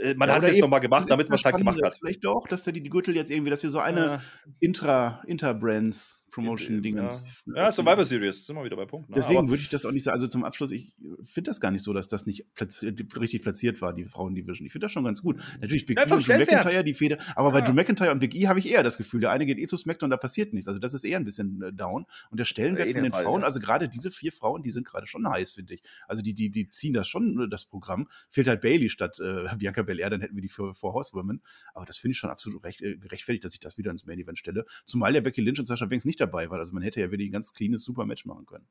[0.00, 1.96] Äh, man ja, hat es jetzt nochmal gemacht, damit man es halt gemacht hat.
[1.98, 4.18] Vielleicht doch, dass der die, die Gürtel jetzt irgendwie, dass wir so eine äh,
[4.60, 7.42] Intra, Intra-Brands Promotion-Dingens.
[7.46, 7.64] Ja.
[7.64, 9.10] ja, Survivor Series, sind wir wieder bei Punkt.
[9.10, 9.16] Ne?
[9.16, 10.14] Deswegen würde ich das auch nicht sagen.
[10.14, 10.92] Also zum Abschluss, ich
[11.22, 14.66] finde das gar nicht so, dass das nicht platziert, richtig platziert war, die Frauen-Division.
[14.66, 15.40] Ich finde das schon ganz gut.
[15.60, 17.54] Natürlich Big ja, E und Drew McIntyre, die Feder, aber ja.
[17.54, 19.66] bei Drew McIntyre und Big E habe ich eher das Gefühl, der eine geht eh
[19.66, 20.68] zu SmackDown, da passiert nichts.
[20.68, 22.06] Also das ist eher ein bisschen äh, down.
[22.30, 24.86] Und der Stellenwert ja, von den Fall, Frauen, also gerade diese vier Frauen, die sind
[24.86, 25.82] gerade schon heiß, finde ich.
[26.06, 28.08] Also die, die, die ziehen das schon, äh, das Programm.
[28.28, 31.42] Fehlt halt Bailey statt äh, Bianca Belair, dann hätten wir die für, für Horsewomen.
[31.74, 34.18] Aber das finde ich schon absolut recht, äh, gerechtfertigt, dass ich das wieder ins Main
[34.18, 34.64] Event stelle.
[34.86, 36.60] Zumal der Becky Lynch und Sascha Banks nicht dabei waren.
[36.60, 38.66] Also man hätte ja wirklich ein ganz cleanes, super Match machen können.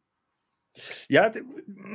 [1.08, 1.32] Ja,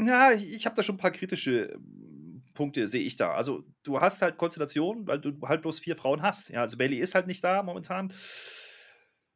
[0.05, 3.33] ja ich habe da schon ein paar kritische ähm, Punkte, sehe ich da.
[3.33, 6.51] Also, du hast halt Konstellationen, weil du halt bloß vier Frauen hast.
[6.51, 8.13] Ja, also Bailey ist halt nicht da momentan.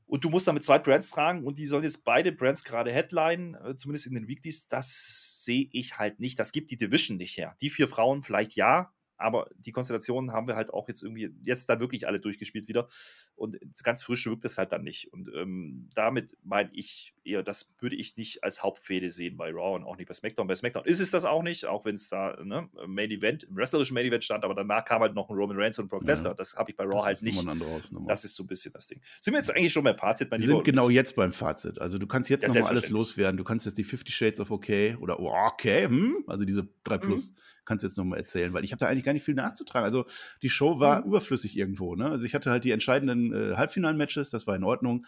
[0.07, 3.55] Und du musst damit zwei Brands tragen und die sollen jetzt beide Brands gerade Headline,
[3.57, 4.67] äh, zumindest in den Weeklies.
[4.67, 6.39] Das sehe ich halt nicht.
[6.39, 7.57] Das gibt die Division nicht her.
[7.61, 11.69] Die vier Frauen vielleicht ja, aber die Konstellationen haben wir halt auch jetzt irgendwie jetzt
[11.69, 12.89] da wirklich alle durchgespielt wieder.
[13.35, 15.13] Und ganz frisch wirkt es halt dann nicht.
[15.13, 19.77] Und ähm, damit meine ich eher, das würde ich nicht als Hauptfehde sehen bei Raw
[19.77, 20.47] und auch nicht bei SmackDown.
[20.47, 23.57] Bei SmackDown ist es das auch nicht, auch wenn es da ne, Main Event, im
[23.57, 26.33] wrestlerischen Main Event stand, aber danach kam halt noch ein Roman Reigns und Brock Lesnar.
[26.33, 26.37] Ja.
[26.37, 27.45] Das habe ich bei Raw halt nicht.
[28.07, 29.01] Das ist so ein bisschen das Ding.
[29.21, 30.31] Sind wir jetzt eigentlich schon beim Fazit?
[30.31, 31.81] Mein wir sind genau jetzt beim Fazit.
[31.81, 33.37] Also du kannst jetzt ja, nochmal alles loswerden.
[33.37, 36.25] Du kannst jetzt die 50 Shades of Okay oder oh, okay, hm?
[36.27, 37.31] also diese 3 Plus.
[37.31, 37.37] Mhm
[37.69, 39.85] kannst du jetzt nochmal erzählen, weil ich habe da eigentlich gar nicht viel nachzutragen.
[39.85, 40.05] Also
[40.43, 41.09] die Show war mhm.
[41.09, 41.97] überflüssig irgendwo.
[41.97, 42.11] Ne?
[42.11, 45.07] Also ich hatte halt die entscheidenden äh, Halbfinal-Matches, das war in Ordnung.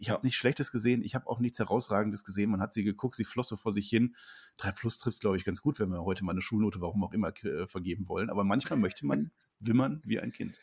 [0.00, 2.50] Ich habe nichts Schlechtes gesehen, ich habe auch nichts Herausragendes gesehen.
[2.50, 4.16] Man hat sie geguckt, sie floss so vor sich hin.
[4.56, 7.12] Drei Plus trifft, glaube ich, ganz gut, wenn wir heute mal eine Schulnote, warum auch
[7.12, 8.28] immer, äh, vergeben wollen.
[8.28, 9.30] Aber manchmal möchte man
[9.60, 10.60] wimmern wie ein Kind.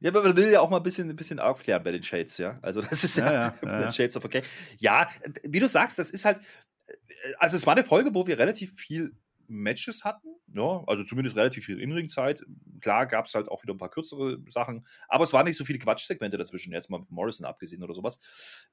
[0.00, 2.38] Ja, aber man will ja auch mal ein bisschen, ein bisschen aufklären bei den Shades,
[2.38, 2.58] ja.
[2.60, 3.92] Also das ist ja, ja, ja, ja.
[3.92, 4.42] Shades of okay.
[4.78, 5.08] Ja,
[5.44, 6.40] wie du sagst, das ist halt,
[6.86, 6.92] äh,
[7.38, 9.14] also es war eine Folge, wo wir relativ viel
[9.48, 10.28] Matches hatten.
[10.52, 12.44] Ja, also zumindest relativ viel Inring-Zeit.
[12.80, 15.64] Klar gab es halt auch wieder ein paar kürzere Sachen, aber es waren nicht so
[15.64, 18.20] viele Quatschsegmente dazwischen, jetzt mal von Morrison abgesehen oder sowas.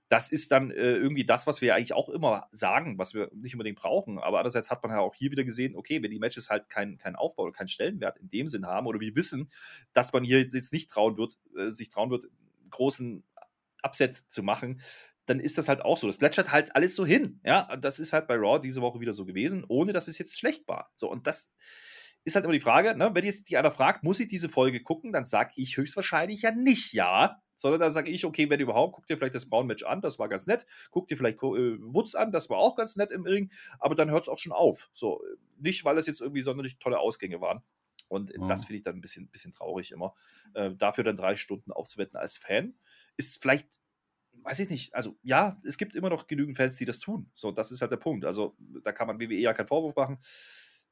[0.07, 3.55] Das ist dann äh, irgendwie das, was wir eigentlich auch immer sagen, was wir nicht
[3.55, 4.19] unbedingt brauchen.
[4.19, 6.97] Aber andererseits hat man ja auch hier wieder gesehen, okay, wenn die Matches halt keinen
[6.97, 9.49] kein Aufbau oder keinen Stellenwert in dem Sinn haben oder wir wissen,
[9.93, 12.27] dass man hier jetzt nicht trauen wird, äh, sich trauen wird,
[12.69, 13.23] großen
[13.81, 14.81] Absatz zu machen,
[15.31, 16.07] dann ist das halt auch so.
[16.07, 17.39] Das plätschert halt alles so hin.
[17.45, 20.37] Ja, das ist halt bei Raw diese Woche wieder so gewesen, ohne dass es jetzt
[20.37, 20.91] schlecht war.
[20.93, 21.55] So, und das
[22.25, 23.11] ist halt immer die Frage, ne?
[23.13, 26.51] wenn jetzt die einer fragt, muss ich diese Folge gucken, dann sage ich höchstwahrscheinlich ja
[26.51, 30.01] nicht ja, sondern da sage ich, okay, wenn überhaupt, guck dir vielleicht das Braun-Match an,
[30.01, 33.11] das war ganz nett, guck dir vielleicht äh, Woods an, das war auch ganz nett
[33.11, 34.89] im Ring, aber dann hört es auch schon auf.
[34.91, 35.23] So,
[35.57, 37.63] nicht, weil es jetzt irgendwie sonderlich tolle Ausgänge waren.
[38.09, 38.47] Und oh.
[38.47, 40.13] das finde ich dann ein bisschen, bisschen traurig immer.
[40.53, 42.75] Äh, dafür dann drei Stunden aufzuwetten als Fan,
[43.15, 43.79] ist vielleicht
[44.43, 47.29] weiß ich nicht, also ja, es gibt immer noch genügend Fans, die das tun.
[47.35, 48.25] So, das ist halt der Punkt.
[48.25, 50.19] Also da kann man WWE ja keinen Vorwurf machen.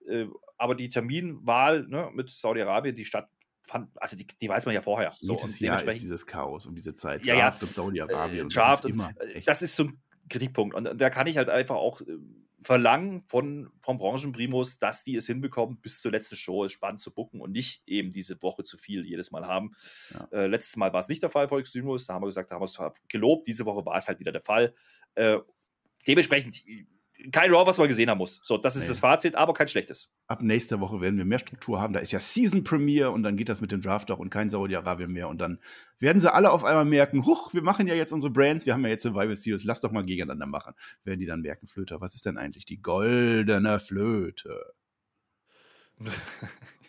[0.07, 0.27] Äh,
[0.57, 3.29] aber die Terminwahl ne, mit Saudi-Arabien, die Stadt
[3.63, 5.11] fand, also die, die, weiß man ja vorher.
[5.19, 7.23] So, Jedes Jahr ist dieses Chaos um diese Zeit.
[7.25, 7.57] Ja, ja.
[7.59, 8.47] und Saudi-Arabien.
[8.47, 10.75] Äh, Draft das, ist immer, und, das ist so ein Kritikpunkt.
[10.75, 12.17] Und da kann ich halt einfach auch äh,
[12.61, 17.41] verlangen von, vom Branchenprimus, dass die es hinbekommen, bis zur letzten Show spannend zu bucken
[17.41, 19.75] und nicht eben diese Woche zu viel jedes Mal haben.
[20.13, 20.27] Ja.
[20.31, 22.61] Äh, letztes Mal war es nicht der Fall Extremus, da haben wir gesagt, da haben
[22.61, 23.47] wir es gelobt.
[23.47, 24.73] Diese Woche war es halt wieder der Fall.
[25.15, 25.37] Äh,
[26.07, 26.63] dementsprechend,
[27.31, 28.39] kein Raw, was man gesehen haben muss.
[28.43, 28.89] So, das ist nee.
[28.89, 30.11] das Fazit, aber kein schlechtes.
[30.27, 31.93] Ab nächster Woche werden wir mehr Struktur haben.
[31.93, 34.49] Da ist ja Season Premiere und dann geht das mit dem Draft auch und kein
[34.49, 35.27] Saudi-Arabien mehr.
[35.27, 35.59] Und dann
[35.99, 38.83] werden sie alle auf einmal merken, huch, wir machen ja jetzt unsere Brands, wir haben
[38.83, 40.73] ja jetzt Survival Series, lass doch mal gegeneinander machen.
[41.03, 44.73] Werden die dann merken, Flöter, was ist denn eigentlich die goldene Flöte?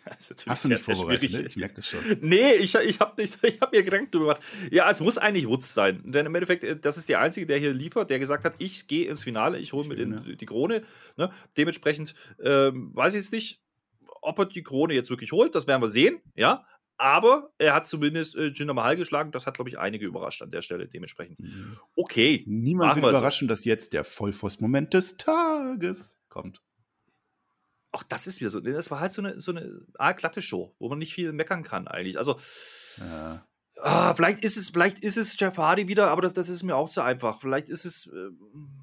[0.05, 1.41] Das ist Hast du nicht sehr, vorbereitet, ne?
[1.41, 1.99] Ich merke das schon.
[2.21, 3.23] Nee, ich, ich habe
[3.61, 4.41] hab mir Gedanken drüber gemacht.
[4.71, 6.01] Ja, es muss eigentlich Wutz sein.
[6.05, 8.87] Denn im Endeffekt, äh, das ist der Einzige, der hier liefert, der gesagt hat, ich
[8.87, 10.83] gehe ins Finale, ich hole mir den, die Krone.
[11.17, 11.31] Ne?
[11.57, 13.61] Dementsprechend ähm, weiß ich jetzt nicht,
[14.21, 15.55] ob er die Krone jetzt wirklich holt.
[15.55, 16.65] Das werden wir sehen, ja.
[16.97, 19.31] Aber er hat zumindest äh, Jinder Mahal geschlagen.
[19.31, 20.87] Das hat, glaube ich, einige überrascht an der Stelle.
[20.87, 21.39] Dementsprechend.
[21.39, 21.77] Mhm.
[21.95, 22.43] Okay.
[22.47, 23.49] Niemand wird überraschen, so.
[23.49, 26.61] dass jetzt der Vollforce-Moment des Tages kommt
[27.91, 28.59] auch das ist wieder so.
[28.59, 31.63] Das war halt so eine, so eine Art glatte Show, wo man nicht viel meckern
[31.63, 32.17] kann eigentlich.
[32.17, 32.37] Also,
[32.97, 33.45] ja.
[33.81, 36.75] ah, vielleicht ist es, vielleicht ist es Jeff Hardy wieder, aber das, das ist mir
[36.75, 37.41] auch zu einfach.
[37.41, 38.29] Vielleicht ist es äh,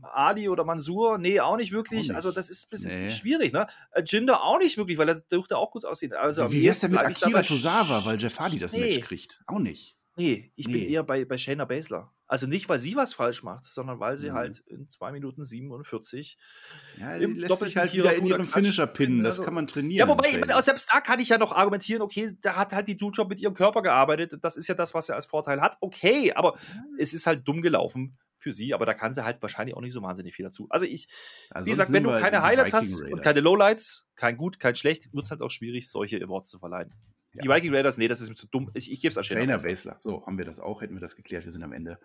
[0.02, 1.18] Ali oder Mansur.
[1.18, 2.00] Nee, auch nicht wirklich.
[2.00, 2.14] Auch nicht.
[2.14, 3.10] Also, das ist ein bisschen nee.
[3.10, 3.66] schwierig, ne?
[3.92, 6.12] Äh, Jinder auch nicht wirklich, weil er dürfte auch gut aussehen.
[6.12, 8.96] Also, Wie wär's denn mit Akira Tozawa, weil Jeff Hardy das nee.
[8.96, 9.42] Match kriegt?
[9.46, 9.96] Auch nicht.
[10.16, 10.72] Nee, ich nee.
[10.72, 12.12] bin eher bei, bei Shayna Baszler.
[12.28, 14.34] Also nicht, weil sie was falsch macht, sondern weil sie mhm.
[14.34, 16.36] halt in 2 Minuten 47
[16.98, 19.24] ja, im lässt sich halt wieder in ihrem Finisher pinnen.
[19.24, 20.06] Das also, kann man trainieren.
[20.06, 23.24] Ja, wobei, selbst da kann ich ja noch argumentieren, okay, da hat halt die Dude
[23.24, 24.38] mit ihrem Körper gearbeitet.
[24.42, 25.78] Das ist ja das, was er als Vorteil hat.
[25.80, 26.58] Okay, aber
[26.98, 29.94] es ist halt dumm gelaufen für sie, aber da kann sie halt wahrscheinlich auch nicht
[29.94, 30.66] so wahnsinnig viel dazu.
[30.68, 31.08] Also ich,
[31.50, 35.12] also wie gesagt, wenn du keine Highlights hast und keine Lowlights, kein gut, kein schlecht,
[35.14, 36.92] wird es halt auch schwierig, solche Awards zu verleihen.
[37.34, 37.42] Ja.
[37.42, 38.70] Die Viking Raiders, nee, das ist mir zu dumm.
[38.74, 39.96] Ich, ich gebe es an Trainer Basler.
[40.00, 41.44] So, haben wir das auch, hätten wir das geklärt.
[41.44, 41.98] Wir sind am Ende.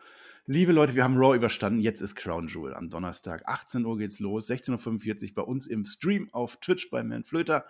[0.46, 1.80] Liebe Leute, wir haben Raw überstanden.
[1.80, 3.44] Jetzt ist Crown Jewel am Donnerstag.
[3.46, 4.50] 18 Uhr geht's los.
[4.50, 7.66] 16.45 Uhr bei uns im Stream auf Twitch bei Man Flöter.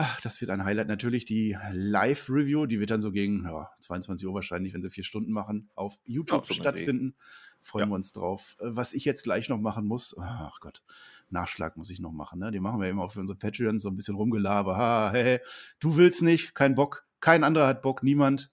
[0.00, 0.86] Ach, das wird ein Highlight.
[0.86, 5.02] Natürlich die Live-Review, die wird dann so gegen ja, 22 Uhr wahrscheinlich, wenn sie vier
[5.02, 7.16] Stunden machen, auf YouTube ja, stattfinden.
[7.62, 8.56] Freuen wir uns drauf.
[8.60, 10.84] Äh, was ich jetzt gleich noch machen muss, ach Gott,
[11.30, 12.38] Nachschlag muss ich noch machen.
[12.40, 12.50] Ne?
[12.50, 14.76] Die machen wir immer auf unsere Patreons so ein bisschen rumgelaber.
[14.76, 15.40] Ha, hey,
[15.80, 18.50] du willst nicht, kein Bock, kein anderer hat Bock, niemand.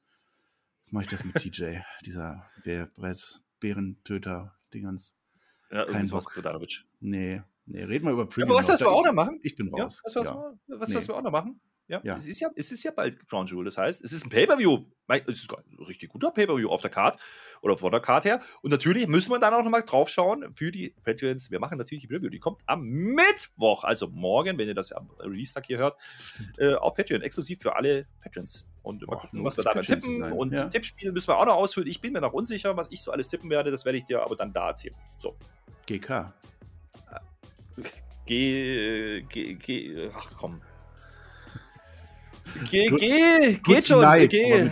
[0.79, 2.89] Jetzt mache ich das mit TJ, dieser Bär,
[3.59, 5.17] Bärentöter, Dingens.
[5.71, 6.31] Ja, kein Bock.
[6.99, 8.49] Nee, nee, red mal über Premium.
[8.49, 9.39] Ja, aber was, was wir auch noch machen?
[9.41, 10.01] Ich bin raus.
[10.03, 10.35] Ja, was, was, ja.
[10.67, 11.13] was, was nee.
[11.13, 11.59] wir auch noch machen?
[11.87, 12.17] Ja, ja.
[12.17, 13.65] Es, ist ja, es ist ja bald Crown Jewel.
[13.65, 14.85] Das heißt, es ist ein Pay-Per-View.
[15.27, 17.19] Es ist ein richtig guter Pay-Per-View auf der Card
[17.61, 18.39] oder vor der Card her.
[18.63, 21.51] Und natürlich müssen wir dann auch nochmal drauf schauen für die Patrons.
[21.51, 22.29] Wir machen natürlich die Preview.
[22.29, 25.97] Die kommt am Mittwoch, also morgen, wenn ihr das am Release-Tag hier hört,
[26.57, 27.21] äh, auf Patreon.
[27.21, 28.67] Exklusiv für alle Patrons.
[28.81, 30.31] Und mal gucken, was wir da tippen.
[30.31, 30.65] Und ja.
[30.65, 31.87] Tippspiele müssen wir auch noch ausfüllen.
[31.87, 33.69] Ich bin mir noch unsicher, was ich so alles tippen werde.
[33.69, 34.95] Das werde ich dir aber dann da erzählen.
[35.19, 35.37] So.
[35.85, 36.33] GK.
[38.25, 40.61] G, G, G, ach komm.
[42.69, 44.01] Geh, geh, geht schon.
[44.01, 44.69] Night, geh.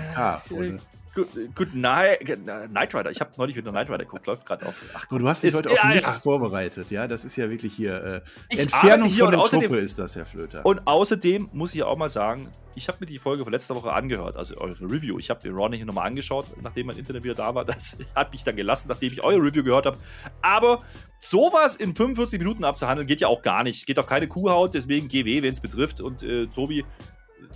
[1.15, 2.27] Good, good night,
[2.71, 3.11] Night Rider.
[3.11, 4.73] Ich habe neulich wieder Night Rider geguckt, läuft gerade auf.
[4.95, 6.21] Ach, du hast dich heute auf ja, nichts ja.
[6.21, 7.07] vorbereitet, ja?
[7.07, 10.65] Das ist ja wirklich hier äh, Entfernung hier von der Truppe ist das, Herr Flöter.
[10.65, 13.93] Und außerdem muss ich auch mal sagen, ich habe mir die Folge von letzter Woche
[13.93, 15.19] angehört, also eure Review.
[15.19, 17.63] Ich habe den Ronnie hier nochmal angeschaut, nachdem mein Internet wieder da war.
[17.63, 19.99] Das hat mich dann gelassen, nachdem ich eure Review gehört habe.
[20.41, 20.79] Aber
[21.19, 23.86] sowas in 45 Minuten abzuhandeln, geht ja auch gar nicht.
[23.86, 26.01] Geht auf keine Kuhhaut, deswegen GW, wenn es betrifft.
[26.01, 26.84] Und äh, Tobi,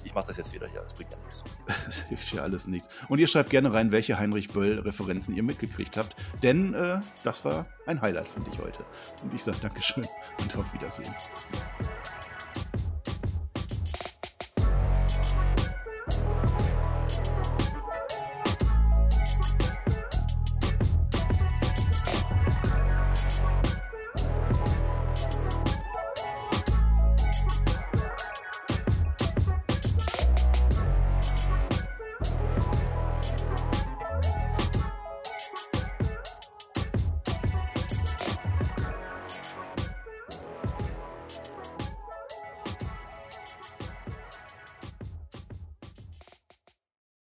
[0.03, 1.43] ich mache das jetzt wieder hier, das bringt ja nichts.
[1.85, 2.89] Das hilft ja alles nichts.
[3.07, 7.65] Und ihr schreibt gerne rein, welche Heinrich Böll-Referenzen ihr mitgekriegt habt, denn äh, das war
[7.85, 8.85] ein Highlight, fand ich heute.
[9.23, 10.05] Und ich sage Dankeschön
[10.39, 11.13] und auf Wiedersehen.